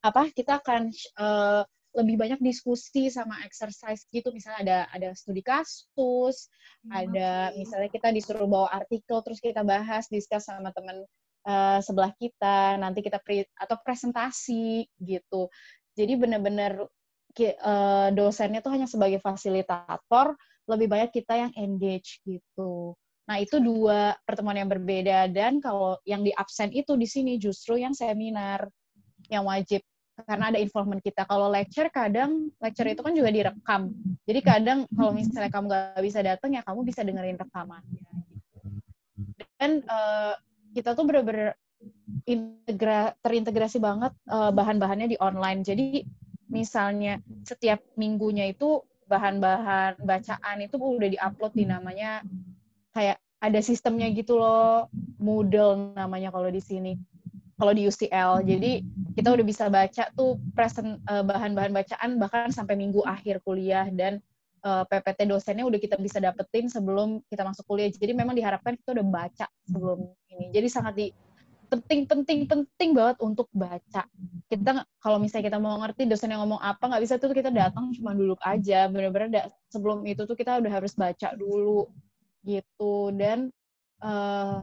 apa? 0.01 0.33
Kita 0.33 0.57
akan 0.57 0.89
uh, 1.21 1.61
lebih 1.91 2.15
banyak 2.15 2.39
diskusi 2.39 3.11
sama 3.11 3.43
exercise 3.43 4.07
gitu 4.15 4.31
misalnya 4.31 4.59
ada 4.63 4.77
ada 4.95 5.09
studi 5.11 5.43
kasus 5.43 6.47
hmm, 6.87 6.91
ada 6.91 7.51
misalnya 7.59 7.91
kita 7.91 8.15
disuruh 8.15 8.47
bawa 8.47 8.71
artikel 8.71 9.19
terus 9.19 9.43
kita 9.43 9.59
bahas 9.67 10.07
diskus 10.07 10.47
sama 10.47 10.71
teman 10.71 11.03
uh, 11.43 11.79
sebelah 11.83 12.15
kita 12.15 12.79
nanti 12.79 13.03
kita 13.03 13.19
pre 13.19 13.43
atau 13.59 13.75
presentasi 13.83 14.87
gitu 15.03 15.51
jadi 15.95 16.13
benar-benar 16.17 16.85
uh, 16.85 18.09
dosennya 18.11 18.59
tuh 18.63 18.71
hanya 18.75 18.87
sebagai 18.87 19.19
fasilitator 19.19 20.35
lebih 20.69 20.87
banyak 20.87 21.11
kita 21.11 21.33
yang 21.47 21.51
engage 21.57 22.19
gitu 22.23 22.95
nah 23.25 23.37
itu 23.39 23.61
dua 23.61 24.17
pertemuan 24.27 24.59
yang 24.59 24.67
berbeda 24.67 25.29
dan 25.31 25.63
kalau 25.63 25.95
yang 26.03 26.25
di 26.25 26.33
absen 26.35 26.73
itu 26.73 26.97
di 26.99 27.07
sini 27.07 27.39
justru 27.39 27.79
yang 27.79 27.95
seminar 27.95 28.67
yang 29.31 29.47
wajib 29.47 29.79
karena 30.25 30.53
ada 30.53 30.59
involvement 30.61 31.01
kita. 31.01 31.25
Kalau 31.25 31.49
lecture 31.49 31.89
kadang 31.89 32.51
lecture 32.61 32.89
itu 32.89 33.01
kan 33.01 33.13
juga 33.15 33.29
direkam. 33.33 33.93
Jadi 34.25 34.39
kadang 34.43 34.79
kalau 34.93 35.11
misalnya 35.15 35.49
kamu 35.49 35.65
nggak 35.69 36.03
bisa 36.03 36.19
datang 36.21 36.49
ya 36.53 36.61
kamu 36.61 36.79
bisa 36.85 37.01
dengerin 37.01 37.37
rekamannya. 37.39 38.05
Dan 39.57 39.71
uh, 39.85 40.33
kita 40.73 40.97
tuh 40.97 41.05
bener-bener 41.05 41.53
integra 42.25 43.13
terintegrasi 43.21 43.81
banget 43.81 44.13
uh, 44.29 44.51
bahan-bahannya 44.53 45.15
di 45.15 45.17
online. 45.19 45.65
Jadi 45.65 46.03
misalnya 46.51 47.17
setiap 47.47 47.79
minggunya 47.95 48.51
itu 48.51 48.83
bahan-bahan 49.07 49.99
bacaan 50.03 50.57
itu 50.63 50.75
udah 50.79 51.09
diupload 51.11 51.51
di 51.55 51.65
namanya 51.67 52.23
kayak 52.95 53.19
ada 53.41 53.59
sistemnya 53.59 54.07
gitu 54.13 54.37
loh, 54.37 54.87
Moodle 55.17 55.97
namanya 55.97 56.29
kalau 56.29 56.47
di 56.47 56.61
sini 56.61 56.93
kalau 57.61 57.77
di 57.77 57.85
UCL. 57.85 58.41
Jadi 58.41 58.81
kita 59.13 59.33
udah 59.33 59.45
bisa 59.45 59.69
baca 59.69 60.09
tuh 60.17 60.41
present 60.57 60.97
uh, 61.05 61.21
bahan-bahan 61.21 61.69
bacaan 61.73 62.17
bahkan 62.17 62.49
sampai 62.49 62.73
minggu 62.73 63.05
akhir 63.05 63.45
kuliah 63.45 63.85
dan 63.93 64.17
eh, 64.61 64.83
PPT 64.85 65.25
dosennya 65.25 65.65
udah 65.65 65.81
kita 65.81 65.97
bisa 65.97 66.21
dapetin 66.21 66.69
sebelum 66.69 67.21
kita 67.29 67.45
masuk 67.45 67.65
kuliah. 67.69 67.89
Jadi 67.89 68.13
memang 68.13 68.33
diharapkan 68.33 68.77
kita 68.77 68.97
udah 68.97 69.05
baca 69.05 69.45
sebelum 69.65 70.09
ini. 70.33 70.49
Jadi 70.49 70.67
sangat 70.69 70.93
di 70.97 71.07
penting 71.71 72.03
penting 72.03 72.39
penting 72.43 72.91
banget 72.91 73.17
untuk 73.23 73.47
baca. 73.55 74.03
Kita 74.51 74.83
kalau 74.99 75.17
misalnya 75.23 75.47
kita 75.47 75.59
mau 75.63 75.79
ngerti 75.79 76.03
dosen 76.11 76.35
yang 76.35 76.43
ngomong 76.43 76.59
apa 76.59 76.83
nggak 76.83 77.03
bisa 77.07 77.15
tuh 77.15 77.31
kita 77.31 77.47
datang 77.47 77.95
cuma 77.95 78.11
duduk 78.11 78.37
aja. 78.43 78.91
Bener-bener 78.91 79.47
sebelum 79.71 80.03
itu 80.03 80.27
tuh 80.27 80.35
kita 80.35 80.59
udah 80.59 80.71
harus 80.71 80.91
baca 80.99 81.31
dulu 81.39 81.87
gitu 82.43 83.15
dan 83.15 83.47
uh, 84.03 84.59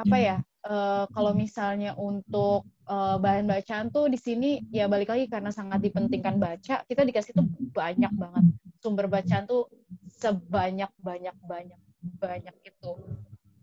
apa 0.00 0.16
ya 0.16 0.36
uh, 0.64 1.04
kalau 1.12 1.36
misalnya 1.36 1.92
untuk 1.98 2.64
uh, 2.88 3.20
bahan 3.20 3.44
bacaan 3.44 3.92
tuh 3.92 4.08
di 4.08 4.16
sini 4.16 4.64
ya 4.72 4.88
balik 4.88 5.12
lagi 5.12 5.28
karena 5.28 5.52
sangat 5.52 5.84
dipentingkan 5.84 6.40
baca, 6.40 6.86
kita 6.88 7.02
dikasih 7.04 7.36
tuh 7.36 7.46
banyak 7.76 8.10
banget 8.16 8.44
sumber 8.80 9.06
bacaan 9.06 9.44
tuh 9.44 9.68
sebanyak 10.08 10.88
banyak 11.00 11.36
banyak 11.44 11.80
banyak 12.16 12.56
itu 12.64 12.92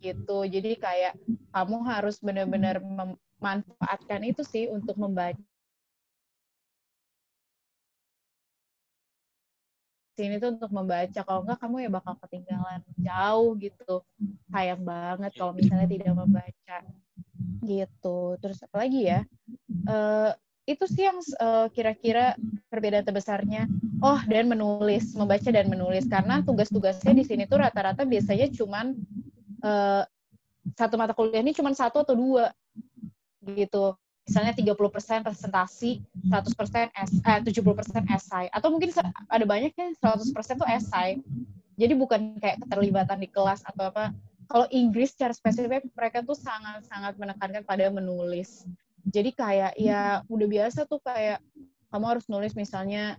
gitu. 0.02 0.46
Jadi 0.46 0.78
kayak 0.78 1.14
kamu 1.52 1.78
harus 1.86 2.22
benar-benar 2.22 2.82
memanfaatkan 2.82 4.22
itu 4.26 4.42
sih 4.46 4.70
untuk 4.70 4.98
membaca. 4.98 5.40
Sini 10.18 10.42
tuh 10.42 10.58
untuk 10.58 10.74
membaca. 10.74 11.22
Kalau 11.22 11.46
enggak 11.46 11.62
kamu 11.62 11.76
ya 11.86 11.90
bakal 11.94 12.18
ketinggalan 12.26 12.82
jauh 12.98 13.54
gitu. 13.62 14.02
Sayang 14.50 14.82
banget 14.82 15.32
kalau 15.38 15.54
misalnya 15.54 15.86
tidak 15.86 16.14
membaca. 16.18 16.78
Gitu. 17.62 18.20
Terus 18.42 18.58
apa 18.66 18.76
lagi 18.82 19.02
ya? 19.06 19.22
Uh, 19.86 20.34
itu 20.66 20.84
sih 20.90 21.06
yang 21.06 21.22
uh, 21.38 21.70
kira-kira 21.70 22.34
perbedaan 22.66 23.06
terbesarnya. 23.06 23.70
Oh 24.02 24.18
dan 24.26 24.50
menulis. 24.50 25.14
Membaca 25.14 25.54
dan 25.54 25.70
menulis. 25.70 26.10
Karena 26.10 26.42
tugas-tugasnya 26.42 27.14
di 27.14 27.22
sini 27.22 27.46
tuh 27.46 27.62
rata-rata 27.62 28.02
biasanya 28.02 28.50
cuman 28.58 28.98
uh, 29.64 30.04
satu 30.76 30.96
mata 31.00 31.16
kuliah 31.16 31.40
ini 31.40 31.56
cuman 31.56 31.72
satu 31.72 32.04
atau 32.04 32.16
dua 32.18 32.52
gitu 33.48 33.96
misalnya 34.28 34.52
30% 34.52 35.24
presentasi, 35.24 36.04
100% 36.28 36.92
es, 36.92 37.12
eh, 37.24 37.40
70% 37.40 38.04
esai. 38.12 38.52
Atau 38.52 38.76
mungkin 38.76 38.92
ada 39.32 39.46
banyaknya 39.48 39.96
100% 40.04 40.60
tuh 40.60 40.68
esai. 40.68 41.24
Jadi 41.80 41.94
bukan 41.96 42.36
kayak 42.44 42.60
keterlibatan 42.68 43.24
di 43.24 43.32
kelas 43.32 43.64
atau 43.64 43.88
apa. 43.88 44.12
Kalau 44.52 44.68
Inggris 44.72 45.16
secara 45.16 45.32
spesifik 45.32 45.88
mereka 45.96 46.24
tuh 46.28 46.36
sangat-sangat 46.36 47.16
menekankan 47.16 47.64
pada 47.64 47.88
menulis. 47.88 48.68
Jadi 49.08 49.32
kayak 49.32 49.80
ya 49.80 50.20
udah 50.28 50.48
biasa 50.48 50.84
tuh 50.84 51.00
kayak 51.00 51.40
kamu 51.88 52.06
harus 52.08 52.26
nulis 52.28 52.52
misalnya 52.52 53.16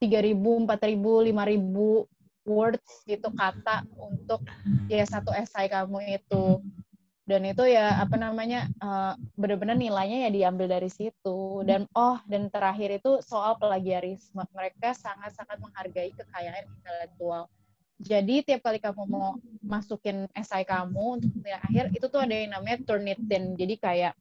3.000, 0.00 0.36
4.000, 0.36 1.28
5.000 1.28 2.19
words 2.50 3.06
gitu 3.06 3.30
kata 3.30 3.86
untuk 3.94 4.42
ya 4.90 5.06
satu 5.06 5.30
esai 5.30 5.70
kamu 5.70 6.18
itu. 6.18 6.58
Dan 7.30 7.46
itu 7.46 7.62
ya 7.62 8.02
apa 8.02 8.18
namanya 8.18 8.66
uh, 8.82 9.14
benar-benar 9.38 9.78
nilainya 9.78 10.26
ya 10.26 10.30
diambil 10.34 10.66
dari 10.66 10.90
situ. 10.90 11.62
Dan 11.62 11.86
oh 11.94 12.18
dan 12.26 12.50
terakhir 12.50 12.98
itu 12.98 13.22
soal 13.22 13.54
plagiarisme. 13.54 14.42
Mereka 14.50 14.98
sangat-sangat 14.98 15.62
menghargai 15.62 16.10
kekayaan 16.10 16.66
intelektual. 16.66 17.46
Jadi 18.00 18.42
tiap 18.42 18.66
kali 18.66 18.82
kamu 18.82 19.06
mau 19.06 19.36
masukin 19.62 20.26
esai 20.34 20.66
kamu 20.66 21.20
untuk 21.20 21.30
nilai 21.38 21.60
akhir 21.60 21.84
itu 21.92 22.08
tuh 22.08 22.24
ada 22.24 22.32
yang 22.32 22.56
namanya 22.56 22.80
Turnitin 22.88 23.54
jadi 23.60 23.76
kayak 23.76 24.14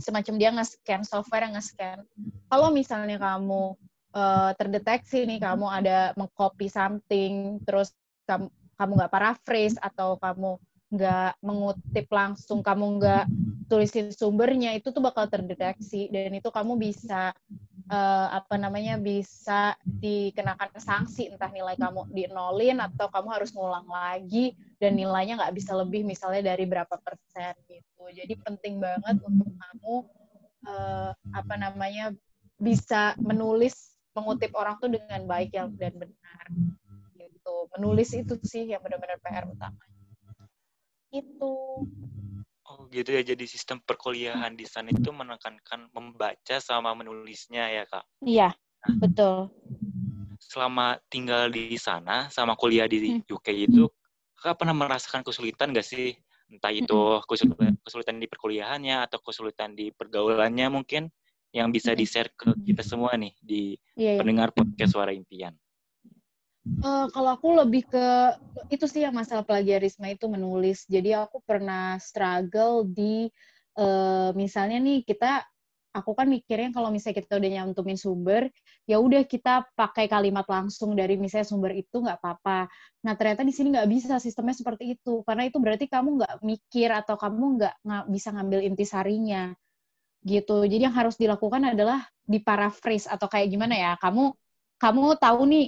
semacam 0.00 0.34
dia 0.40 0.50
nge-scan 0.56 1.04
software 1.04 1.44
yang 1.44 1.54
nge-scan. 1.60 2.00
Kalau 2.48 2.72
misalnya 2.72 3.20
kamu 3.20 3.76
uh, 4.12 4.52
terdeteksi 4.56 5.24
nih 5.26 5.40
kamu 5.42 5.66
ada 5.68 6.12
mengcopy 6.14 6.68
something 6.68 7.60
terus 7.64 7.92
kamu 8.28 8.48
kamu 8.76 8.98
nggak 8.98 9.12
paraphrase 9.12 9.76
atau 9.78 10.18
kamu 10.18 10.58
nggak 10.92 11.40
mengutip 11.40 12.06
langsung, 12.12 12.60
kamu 12.60 13.00
nggak 13.00 13.24
tulisin 13.72 14.12
sumbernya, 14.12 14.76
itu 14.76 14.92
tuh 14.92 15.00
bakal 15.00 15.24
terdeteksi 15.24 16.12
dan 16.12 16.36
itu 16.36 16.52
kamu 16.52 16.76
bisa 16.76 17.32
uh, 17.88 18.28
apa 18.28 18.60
namanya 18.60 19.00
bisa 19.00 19.72
dikenakan 19.88 20.68
sanksi 20.76 21.32
entah 21.32 21.48
nilai 21.48 21.80
kamu 21.80 22.12
di 22.12 22.28
nolin 22.28 22.84
atau 22.84 23.08
kamu 23.08 23.28
harus 23.40 23.56
ngulang 23.56 23.88
lagi 23.88 24.52
dan 24.76 24.92
nilainya 24.92 25.40
nggak 25.40 25.56
bisa 25.56 25.72
lebih 25.72 26.04
misalnya 26.04 26.52
dari 26.52 26.68
berapa 26.68 26.92
persen 27.00 27.56
gitu. 27.72 28.04
Jadi 28.12 28.36
penting 28.44 28.76
banget 28.76 29.16
untuk 29.24 29.48
kamu 29.48 29.94
uh, 30.68 31.10
apa 31.32 31.54
namanya 31.56 32.12
bisa 32.60 33.16
menulis 33.16 33.91
mengutip 34.12 34.52
orang 34.56 34.76
tuh 34.78 34.92
dengan 34.92 35.24
baik 35.24 35.56
yang 35.56 35.72
dan 35.76 35.96
benar 35.96 36.44
gitu. 37.16 37.54
Menulis 37.76 38.12
itu 38.12 38.34
sih 38.44 38.68
yang 38.68 38.80
benar-benar 38.84 39.18
PR 39.20 39.48
utama 39.48 39.80
itu 41.12 41.84
Oh 42.72 42.88
gitu 42.88 43.12
ya, 43.12 43.20
jadi 43.20 43.44
sistem 43.44 43.84
perkuliahan 43.84 44.56
di 44.56 44.64
sana 44.64 44.88
itu 44.94 45.12
menekankan 45.12 45.92
membaca 45.92 46.56
sama 46.56 46.96
menulisnya 46.96 47.68
ya 47.68 47.84
kak? 47.84 48.06
Iya, 48.24 48.48
nah, 48.54 48.94
betul. 48.96 49.52
Selama 50.40 50.96
tinggal 51.12 51.52
di 51.52 51.76
sana, 51.76 52.32
sama 52.32 52.56
kuliah 52.56 52.88
di 52.88 53.20
hmm. 53.20 53.28
UK 53.28 53.68
itu, 53.68 53.90
kak 54.40 54.62
pernah 54.62 54.72
merasakan 54.72 55.20
kesulitan 55.20 55.74
gak 55.76 55.84
sih? 55.84 56.16
Entah 56.48 56.72
itu 56.72 56.96
hmm. 56.96 57.26
kesulitan, 57.28 57.74
kesulitan 57.82 58.16
di 58.22 58.26
perkuliahannya 58.30 58.96
atau 59.04 59.18
kesulitan 59.20 59.76
di 59.76 59.92
pergaulannya 59.92 60.72
mungkin, 60.72 61.12
yang 61.52 61.68
bisa 61.68 61.92
di-share 61.92 62.32
ke 62.32 62.56
kita 62.64 62.80
semua 62.80 63.12
nih, 63.14 63.36
di 63.44 63.76
yeah, 63.94 64.16
iya. 64.16 64.20
pendengar 64.20 64.50
podcast 64.56 64.96
Suara 64.96 65.12
Impian. 65.12 65.52
Uh, 66.62 67.10
kalau 67.10 67.34
aku 67.34 67.58
lebih 67.58 67.84
ke 67.90 68.06
itu 68.70 68.86
sih 68.86 69.02
yang 69.02 69.12
masalah 69.12 69.42
plagiarisme 69.42 70.06
itu 70.06 70.30
menulis. 70.30 70.86
Jadi 70.86 71.10
aku 71.12 71.42
pernah 71.42 71.98
struggle 71.98 72.86
di 72.86 73.26
uh, 73.76 74.30
misalnya 74.38 74.78
nih 74.78 75.02
kita 75.02 75.42
aku 75.92 76.16
kan 76.16 76.24
mikirnya 76.30 76.72
kalau 76.72 76.88
misalnya 76.88 77.20
kita 77.20 77.36
udah 77.36 77.50
nyantumin 77.50 77.98
sumber, 78.00 78.48
ya 78.88 78.96
udah 78.96 79.26
kita 79.28 79.68
pakai 79.76 80.08
kalimat 80.08 80.46
langsung 80.48 80.96
dari 80.96 81.20
misalnya 81.20 81.50
sumber 81.50 81.76
itu 81.76 82.00
nggak 82.00 82.22
apa-apa. 82.22 82.70
Nah 83.04 83.12
ternyata 83.18 83.44
di 83.44 83.52
sini 83.52 83.74
nggak 83.76 83.90
bisa 83.92 84.16
sistemnya 84.22 84.56
seperti 84.56 84.96
itu, 84.96 85.20
karena 85.26 85.50
itu 85.50 85.58
berarti 85.60 85.90
kamu 85.90 86.22
nggak 86.22 86.34
mikir 86.46 86.88
atau 86.94 87.18
kamu 87.20 87.60
nggak 87.60 87.74
bisa 88.08 88.32
ngambil 88.32 88.64
intisarinya 88.64 89.52
gitu. 90.22 90.64
Jadi 90.66 90.88
yang 90.88 90.94
harus 90.94 91.18
dilakukan 91.18 91.74
adalah 91.74 92.06
di 92.22 92.38
paraphrase 92.38 93.10
atau 93.10 93.26
kayak 93.26 93.50
gimana 93.50 93.74
ya? 93.74 93.92
Kamu 93.98 94.34
kamu 94.78 95.18
tahu 95.18 95.40
nih 95.46 95.66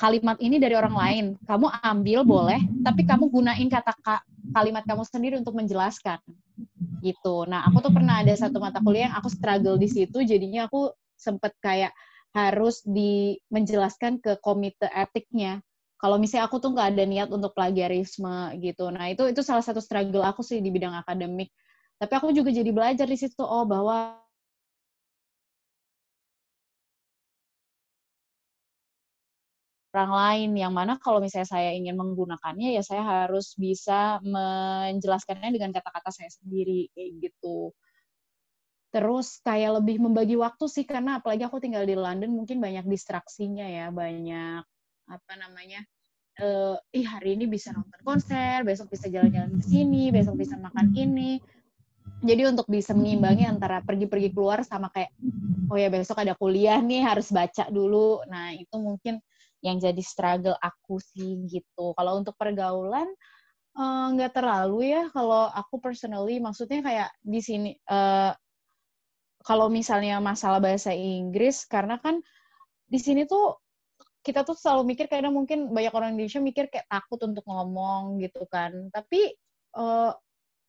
kalimat 0.00 0.36
ini 0.40 0.56
dari 0.56 0.74
orang 0.76 0.96
lain. 0.96 1.24
Kamu 1.44 1.66
ambil 1.84 2.20
boleh, 2.24 2.60
tapi 2.84 3.04
kamu 3.04 3.28
gunain 3.28 3.68
kata 3.68 3.92
ka 4.00 4.24
kalimat 4.56 4.84
kamu 4.84 5.02
sendiri 5.04 5.34
untuk 5.36 5.56
menjelaskan. 5.56 6.18
Gitu. 7.04 7.36
Nah, 7.46 7.68
aku 7.68 7.84
tuh 7.84 7.92
pernah 7.94 8.24
ada 8.24 8.32
satu 8.34 8.58
mata 8.58 8.80
kuliah 8.82 9.12
yang 9.12 9.16
aku 9.16 9.30
struggle 9.30 9.78
di 9.78 9.86
situ, 9.86 10.24
jadinya 10.24 10.66
aku 10.66 10.90
sempet 11.14 11.54
kayak 11.62 11.92
harus 12.36 12.84
di 12.84 13.40
menjelaskan 13.48 14.20
ke 14.20 14.36
komite 14.38 14.86
etiknya 14.92 15.64
kalau 15.98 16.16
misalnya 16.16 16.46
aku 16.46 16.62
tuh 16.62 16.70
nggak 16.72 16.94
ada 16.94 17.04
niat 17.04 17.28
untuk 17.32 17.56
plagiarisme 17.56 18.54
gitu 18.62 18.92
nah 18.94 19.10
itu 19.10 19.26
itu 19.26 19.40
salah 19.42 19.64
satu 19.64 19.82
struggle 19.82 20.22
aku 20.22 20.44
sih 20.46 20.62
di 20.62 20.70
bidang 20.70 20.94
akademik 20.94 21.50
tapi 21.98 22.12
aku 22.14 22.30
juga 22.30 22.50
jadi 22.54 22.70
belajar 22.70 23.06
di 23.10 23.18
situ 23.18 23.42
oh 23.42 23.66
bahwa 23.66 24.18
orang 29.98 30.12
lain 30.12 30.50
yang 30.54 30.70
mana 30.70 31.00
kalau 31.00 31.18
misalnya 31.18 31.48
saya 31.48 31.70
ingin 31.74 31.98
menggunakannya 31.98 32.76
ya 32.76 32.82
saya 32.86 33.02
harus 33.02 33.58
bisa 33.58 34.22
menjelaskannya 34.22 35.50
dengan 35.50 35.74
kata-kata 35.74 36.14
saya 36.14 36.30
sendiri 36.30 36.92
kayak 36.94 37.10
gitu. 37.18 37.74
Terus 38.88 39.42
kayak 39.44 39.82
lebih 39.82 40.00
membagi 40.00 40.38
waktu 40.38 40.64
sih 40.70 40.84
karena 40.88 41.20
apalagi 41.20 41.44
aku 41.44 41.60
tinggal 41.60 41.84
di 41.84 41.92
London 41.92 42.32
mungkin 42.32 42.56
banyak 42.62 42.88
distraksinya 42.88 43.66
ya, 43.68 43.86
banyak 43.92 44.64
apa 45.08 45.32
namanya? 45.36 45.84
Uh, 46.38 46.78
ih 46.94 47.02
hari 47.02 47.34
ini 47.34 47.50
bisa 47.50 47.74
nonton 47.74 47.98
konser, 48.06 48.62
besok 48.62 48.94
bisa 48.94 49.10
jalan-jalan 49.10 49.58
ke 49.58 49.64
sini, 49.66 50.14
besok 50.14 50.38
bisa 50.38 50.54
makan 50.56 50.94
ini. 50.94 51.42
Jadi 52.18 52.42
untuk 52.50 52.66
bisa 52.66 52.90
mengimbangi 52.98 53.46
antara 53.46 53.78
pergi-pergi 53.78 54.34
keluar 54.34 54.66
sama 54.66 54.90
kayak 54.90 55.14
oh 55.70 55.78
ya 55.78 55.86
besok 55.92 56.18
ada 56.18 56.34
kuliah 56.34 56.82
nih 56.82 57.06
harus 57.06 57.30
baca 57.30 57.70
dulu. 57.70 58.24
Nah, 58.26 58.56
itu 58.56 58.74
mungkin 58.74 59.22
yang 59.62 59.78
jadi 59.78 60.02
struggle 60.02 60.56
aku 60.58 60.98
sih 60.98 61.46
gitu. 61.46 61.94
Kalau 61.94 62.18
untuk 62.18 62.34
pergaulan 62.34 63.06
eh, 63.78 64.06
nggak 64.14 64.30
uh, 64.32 64.34
terlalu 64.34 64.78
ya. 64.98 65.06
Kalau 65.14 65.46
aku 65.50 65.78
personally 65.78 66.42
maksudnya 66.42 66.82
kayak 66.82 67.10
di 67.22 67.40
sini 67.42 67.70
uh, 67.86 68.34
kalau 69.46 69.70
misalnya 69.70 70.18
masalah 70.18 70.58
bahasa 70.58 70.90
Inggris 70.90 71.64
karena 71.70 72.02
kan 72.02 72.18
di 72.88 72.98
sini 72.98 73.24
tuh 73.28 73.56
kita 74.26 74.42
tuh 74.42 74.58
selalu 74.58 74.92
mikir 74.92 75.06
kadang 75.06 75.32
mungkin 75.32 75.70
banyak 75.70 75.94
orang 75.94 76.18
Indonesia 76.18 76.42
mikir 76.42 76.66
kayak 76.68 76.90
takut 76.90 77.22
untuk 77.22 77.46
ngomong 77.46 78.18
gitu 78.18 78.42
kan. 78.50 78.90
Tapi 78.90 79.32
uh, 79.78 80.12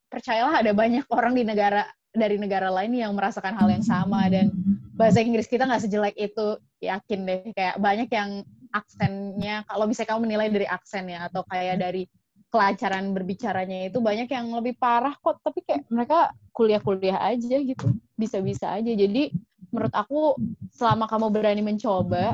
percayalah 0.10 0.66
ada 0.66 0.74
banyak 0.74 1.06
orang 1.14 1.38
di 1.38 1.46
negara 1.46 1.86
dari 2.10 2.42
negara 2.42 2.74
lain 2.74 2.98
yang 2.98 3.14
merasakan 3.14 3.54
hal 3.54 3.70
yang 3.70 3.86
sama 3.86 4.26
dan 4.34 4.50
bahasa 4.98 5.22
Inggris 5.22 5.46
kita 5.46 5.70
nggak 5.70 5.86
sejelek 5.86 6.18
itu. 6.18 6.58
Yakin 6.80 7.20
deh 7.28 7.42
kayak 7.54 7.76
banyak 7.78 8.10
yang 8.10 8.42
aksennya 8.72 9.68
kalau 9.68 9.86
misalnya 9.86 10.16
kamu 10.16 10.22
menilai 10.26 10.48
dari 10.50 10.68
aksen 10.68 11.12
ya 11.12 11.28
atau 11.28 11.44
kayak 11.44 11.76
dari 11.80 12.08
kelancaran 12.50 13.14
berbicaranya 13.14 13.94
itu 13.94 14.02
banyak 14.02 14.32
yang 14.32 14.50
lebih 14.56 14.80
parah 14.80 15.14
kok. 15.20 15.38
Tapi 15.46 15.60
kayak 15.64 15.86
mereka 15.92 16.34
kuliah-kuliah 16.56 17.20
aja 17.22 17.56
gitu 17.62 17.94
bisa-bisa 18.18 18.74
aja. 18.74 18.90
Jadi 18.90 19.30
menurut 19.70 19.94
aku 19.94 20.40
selama 20.74 21.06
kamu 21.06 21.28
berani 21.30 21.62
mencoba 21.62 22.34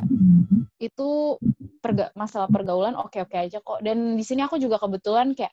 itu 0.80 1.42
perga 1.82 2.10
masalah 2.16 2.48
pergaulan 2.48 2.96
oke-oke 2.96 3.36
aja 3.36 3.60
kok. 3.60 3.84
Dan 3.84 4.16
di 4.16 4.24
sini 4.24 4.46
aku 4.46 4.56
juga 4.62 4.80
kebetulan 4.80 5.36
kayak 5.36 5.52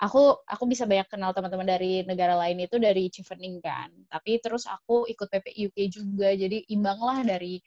aku 0.00 0.40
aku 0.48 0.64
bisa 0.64 0.88
banyak 0.88 1.06
kenal 1.12 1.36
teman-teman 1.36 1.68
dari 1.68 2.02
negara 2.08 2.34
lain 2.40 2.64
itu 2.64 2.80
dari 2.80 3.12
Chevening 3.12 3.60
kan 3.60 3.92
tapi 4.08 4.40
terus 4.40 4.64
aku 4.64 5.04
ikut 5.04 5.28
PPI 5.28 5.68
UK 5.68 5.78
juga 5.92 6.32
jadi 6.32 6.64
imbang 6.72 6.98
lah 6.98 7.20
dari 7.20 7.60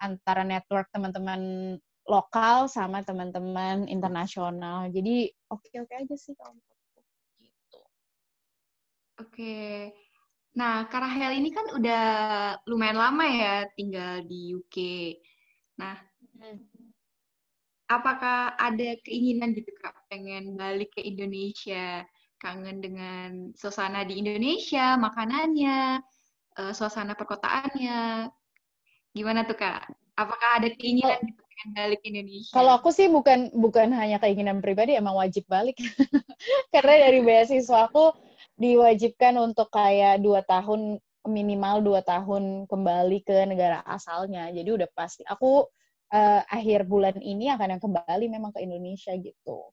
antara 0.00 0.42
network 0.42 0.88
teman-teman 0.94 1.76
lokal 2.08 2.66
sama 2.66 3.04
teman-teman 3.04 3.86
internasional. 3.86 4.88
Jadi 4.90 5.30
oke-oke 5.46 5.94
aja 5.94 6.16
sih 6.16 6.34
kalau 6.34 6.56
gitu. 7.38 7.80
Oke. 9.20 9.56
Nah, 10.56 10.90
Karahel 10.90 11.38
ini 11.38 11.54
kan 11.54 11.70
udah 11.70 12.04
lumayan 12.66 12.98
lama 12.98 13.24
ya 13.28 13.56
tinggal 13.78 14.26
di 14.26 14.56
UK. 14.58 14.76
Nah, 15.78 15.94
hmm. 16.40 16.58
apakah 17.86 18.58
ada 18.58 18.98
keinginan 19.06 19.54
gitu 19.54 19.70
Kak 19.78 19.99
pengen 20.10 20.58
balik 20.58 20.90
ke 20.98 21.00
Indonesia, 21.06 22.02
kangen 22.42 22.82
dengan 22.82 23.54
suasana 23.54 24.02
di 24.02 24.18
Indonesia, 24.18 24.98
makanannya, 24.98 26.02
uh, 26.58 26.72
suasana 26.74 27.14
perkotaannya. 27.14 28.26
Gimana 29.14 29.46
tuh 29.46 29.54
Kak? 29.54 29.86
Apakah 30.18 30.60
ada 30.60 30.68
keinginan 30.74 31.22
gitu 31.22 31.40
pengen 31.40 31.68
balik 31.78 32.00
Indonesia? 32.02 32.52
Kalau 32.52 32.72
aku 32.74 32.90
sih 32.90 33.06
bukan 33.06 33.54
bukan 33.54 33.94
hanya 33.94 34.18
keinginan 34.18 34.58
pribadi, 34.58 34.98
emang 34.98 35.14
wajib 35.14 35.46
balik. 35.46 35.78
Karena 36.74 37.08
dari 37.08 37.22
beasiswa 37.22 37.86
aku 37.86 38.10
diwajibkan 38.60 39.38
untuk 39.40 39.70
kayak 39.72 40.20
dua 40.20 40.44
tahun 40.44 41.00
minimal 41.24 41.84
dua 41.84 42.00
tahun 42.00 42.66
kembali 42.66 43.22
ke 43.24 43.46
negara 43.46 43.84
asalnya. 43.86 44.48
Jadi 44.50 44.68
udah 44.68 44.88
pasti. 44.92 45.22
Aku 45.24 45.68
uh, 46.12 46.40
akhir 46.48 46.88
bulan 46.88 47.16
ini 47.20 47.52
akan 47.52 47.80
kembali 47.80 48.26
memang 48.28 48.52
ke 48.52 48.64
Indonesia 48.64 49.12
gitu. 49.16 49.72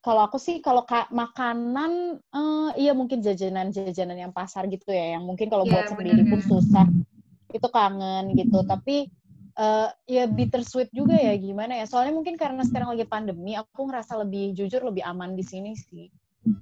Kalau 0.00 0.24
aku 0.24 0.40
sih 0.40 0.64
kalau 0.64 0.88
makanan, 1.12 2.24
uh, 2.32 2.72
iya 2.72 2.96
mungkin 2.96 3.20
jajanan-jajanan 3.20 4.16
yang 4.16 4.32
pasar 4.32 4.64
gitu 4.72 4.88
ya, 4.88 5.16
yang 5.16 5.28
mungkin 5.28 5.52
kalau 5.52 5.68
yeah, 5.68 5.84
buat 5.84 5.92
sendiri 5.92 6.24
pun 6.24 6.40
susah. 6.40 6.88
Itu 7.52 7.68
kangen 7.68 8.32
gitu. 8.32 8.64
Tapi 8.64 9.12
uh, 9.60 9.92
ya 10.08 10.24
bittersweet 10.24 10.88
juga 10.96 11.20
ya 11.20 11.36
gimana 11.36 11.76
ya. 11.76 11.84
Soalnya 11.84 12.16
mungkin 12.16 12.40
karena 12.40 12.64
sekarang 12.64 12.96
lagi 12.96 13.04
pandemi 13.04 13.60
aku 13.60 13.92
ngerasa 13.92 14.16
lebih 14.24 14.56
jujur 14.56 14.80
lebih 14.88 15.04
aman 15.04 15.36
di 15.36 15.44
sini 15.44 15.76
sih. 15.76 16.08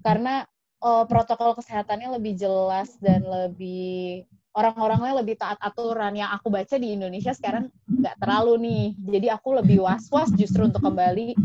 Karena 0.03 0.43
uh, 0.83 1.07
protokol 1.07 1.55
kesehatannya 1.55 2.19
lebih 2.19 2.35
jelas 2.35 2.99
dan 2.99 3.23
lebih 3.23 4.27
orang-orangnya 4.51 5.23
lebih 5.23 5.39
taat 5.39 5.63
aturan. 5.63 6.19
Yang 6.19 6.43
aku 6.43 6.47
baca 6.51 6.75
di 6.75 6.89
Indonesia 6.91 7.31
sekarang 7.31 7.71
nggak 7.87 8.19
terlalu 8.19 8.53
nih. 8.67 8.87
Jadi 9.15 9.27
aku 9.31 9.63
lebih 9.63 9.87
was-was 9.87 10.35
justru 10.35 10.67
untuk 10.67 10.83
kembali 10.83 11.39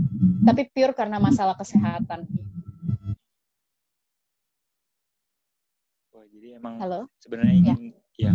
tapi 0.44 0.68
pure 0.70 0.94
karena 0.94 1.18
masalah 1.18 1.56
kesehatan 1.56 2.28
oh, 6.14 6.26
jadi 6.30 6.60
emang 6.60 6.78
Halo? 6.80 7.08
sebenarnya 7.20 7.54
ingin 7.56 7.78
ya. 8.20 8.32
ya 8.32 8.34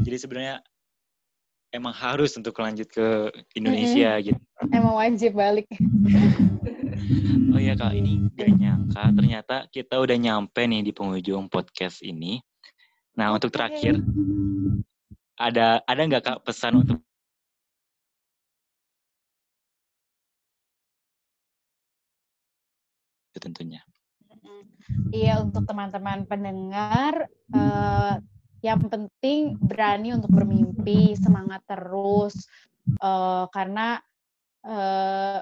jadi 0.00 0.16
sebenarnya 0.16 0.56
emang 1.70 1.94
harus 1.94 2.34
untuk 2.34 2.54
lanjut 2.58 2.86
ke 2.90 3.30
Indonesia 3.54 4.18
mm-hmm. 4.18 4.26
gitu. 4.26 4.42
Emang 4.74 4.94
wajib 4.98 5.32
balik. 5.38 5.66
oh 7.54 7.60
iya 7.60 7.78
kak, 7.78 7.94
ini 7.94 8.26
gak 8.34 8.50
nyangka 8.58 9.04
ternyata 9.14 9.56
kita 9.70 9.94
udah 10.02 10.16
nyampe 10.18 10.60
nih 10.66 10.82
di 10.82 10.92
penghujung 10.92 11.46
podcast 11.46 12.02
ini. 12.02 12.42
Nah 13.14 13.34
untuk 13.34 13.54
terakhir 13.54 14.02
ada 15.40 15.80
ada 15.86 16.00
nggak 16.04 16.22
kak 16.22 16.38
pesan 16.44 16.84
untuk 16.84 17.00
tentunya. 23.40 23.80
Iya 25.10 25.42
untuk 25.42 25.66
teman-teman 25.66 26.26
pendengar 26.26 27.26
uh, 27.54 28.14
yang 28.60 28.80
penting 28.86 29.56
berani 29.56 30.12
untuk 30.12 30.30
bermimpi, 30.30 31.16
semangat 31.16 31.64
terus, 31.64 32.46
uh, 33.00 33.48
karena 33.48 33.98
uh, 34.68 35.40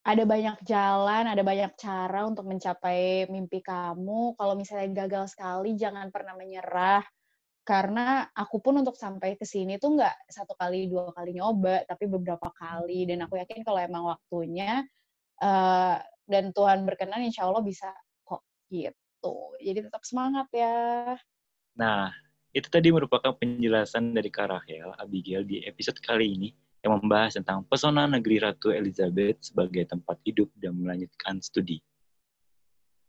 ada 0.00 0.24
banyak 0.24 0.56
jalan, 0.64 1.24
ada 1.28 1.42
banyak 1.44 1.76
cara 1.76 2.24
untuk 2.24 2.48
mencapai 2.48 3.28
mimpi 3.28 3.60
kamu. 3.60 4.38
Kalau 4.38 4.54
misalnya 4.56 5.04
gagal 5.04 5.36
sekali, 5.36 5.76
jangan 5.76 6.08
pernah 6.08 6.32
menyerah. 6.38 7.04
Karena 7.60 8.24
aku 8.32 8.64
pun 8.64 8.80
untuk 8.80 8.96
sampai 8.96 9.36
ke 9.36 9.44
sini 9.44 9.76
tuh 9.76 10.00
nggak 10.00 10.32
satu 10.32 10.56
kali, 10.56 10.88
dua 10.88 11.12
kali 11.12 11.36
nyoba, 11.36 11.84
tapi 11.84 12.08
beberapa 12.08 12.48
kali. 12.48 13.04
Dan 13.04 13.28
aku 13.28 13.36
yakin 13.36 13.60
kalau 13.60 13.78
emang 13.78 14.08
waktunya 14.08 14.80
uh, 15.44 16.00
dan 16.30 16.54
Tuhan 16.54 16.86
berkenan, 16.86 17.26
insya 17.26 17.50
Allah 17.50 17.60
bisa 17.60 17.90
kok 18.22 18.46
gitu. 18.70 19.58
Jadi 19.58 19.90
tetap 19.90 20.06
semangat 20.06 20.46
ya. 20.54 21.18
Nah, 21.74 22.14
itu 22.54 22.70
tadi 22.70 22.94
merupakan 22.94 23.34
penjelasan 23.34 24.14
dari 24.14 24.30
Karahel 24.30 24.94
Abigail 24.98 25.42
di 25.42 25.66
episode 25.66 25.98
kali 25.98 26.38
ini 26.38 26.48
yang 26.80 26.96
membahas 27.02 27.36
tentang 27.36 27.66
pesona 27.68 28.08
negeri 28.08 28.40
Ratu 28.40 28.72
Elizabeth 28.72 29.52
sebagai 29.52 29.84
tempat 29.84 30.16
hidup 30.24 30.48
dan 30.56 30.80
melanjutkan 30.80 31.42
studi. 31.44 31.82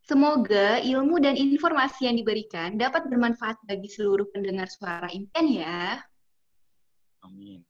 Semoga 0.02 0.82
ilmu 0.82 1.22
dan 1.24 1.38
informasi 1.40 2.10
yang 2.10 2.20
diberikan 2.20 2.76
dapat 2.76 3.08
bermanfaat 3.08 3.62
bagi 3.64 3.88
seluruh 3.88 4.28
pendengar 4.34 4.68
suara 4.68 5.08
impian 5.14 5.48
ya. 5.48 6.04
Amin. 7.24 7.64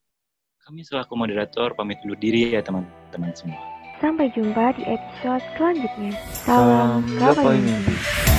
Kami 0.64 0.82
selaku 0.82 1.14
moderator 1.14 1.76
pamit 1.76 2.00
dulu 2.02 2.16
diri 2.18 2.56
ya 2.56 2.64
teman-teman 2.64 3.36
semua. 3.36 3.81
Sampai 4.02 4.34
jumpa 4.34 4.74
di 4.74 4.84
episode 4.90 5.46
selanjutnya. 5.54 6.10
Salam, 6.34 7.06
Salam 7.22 7.62
mimpi. 7.62 8.31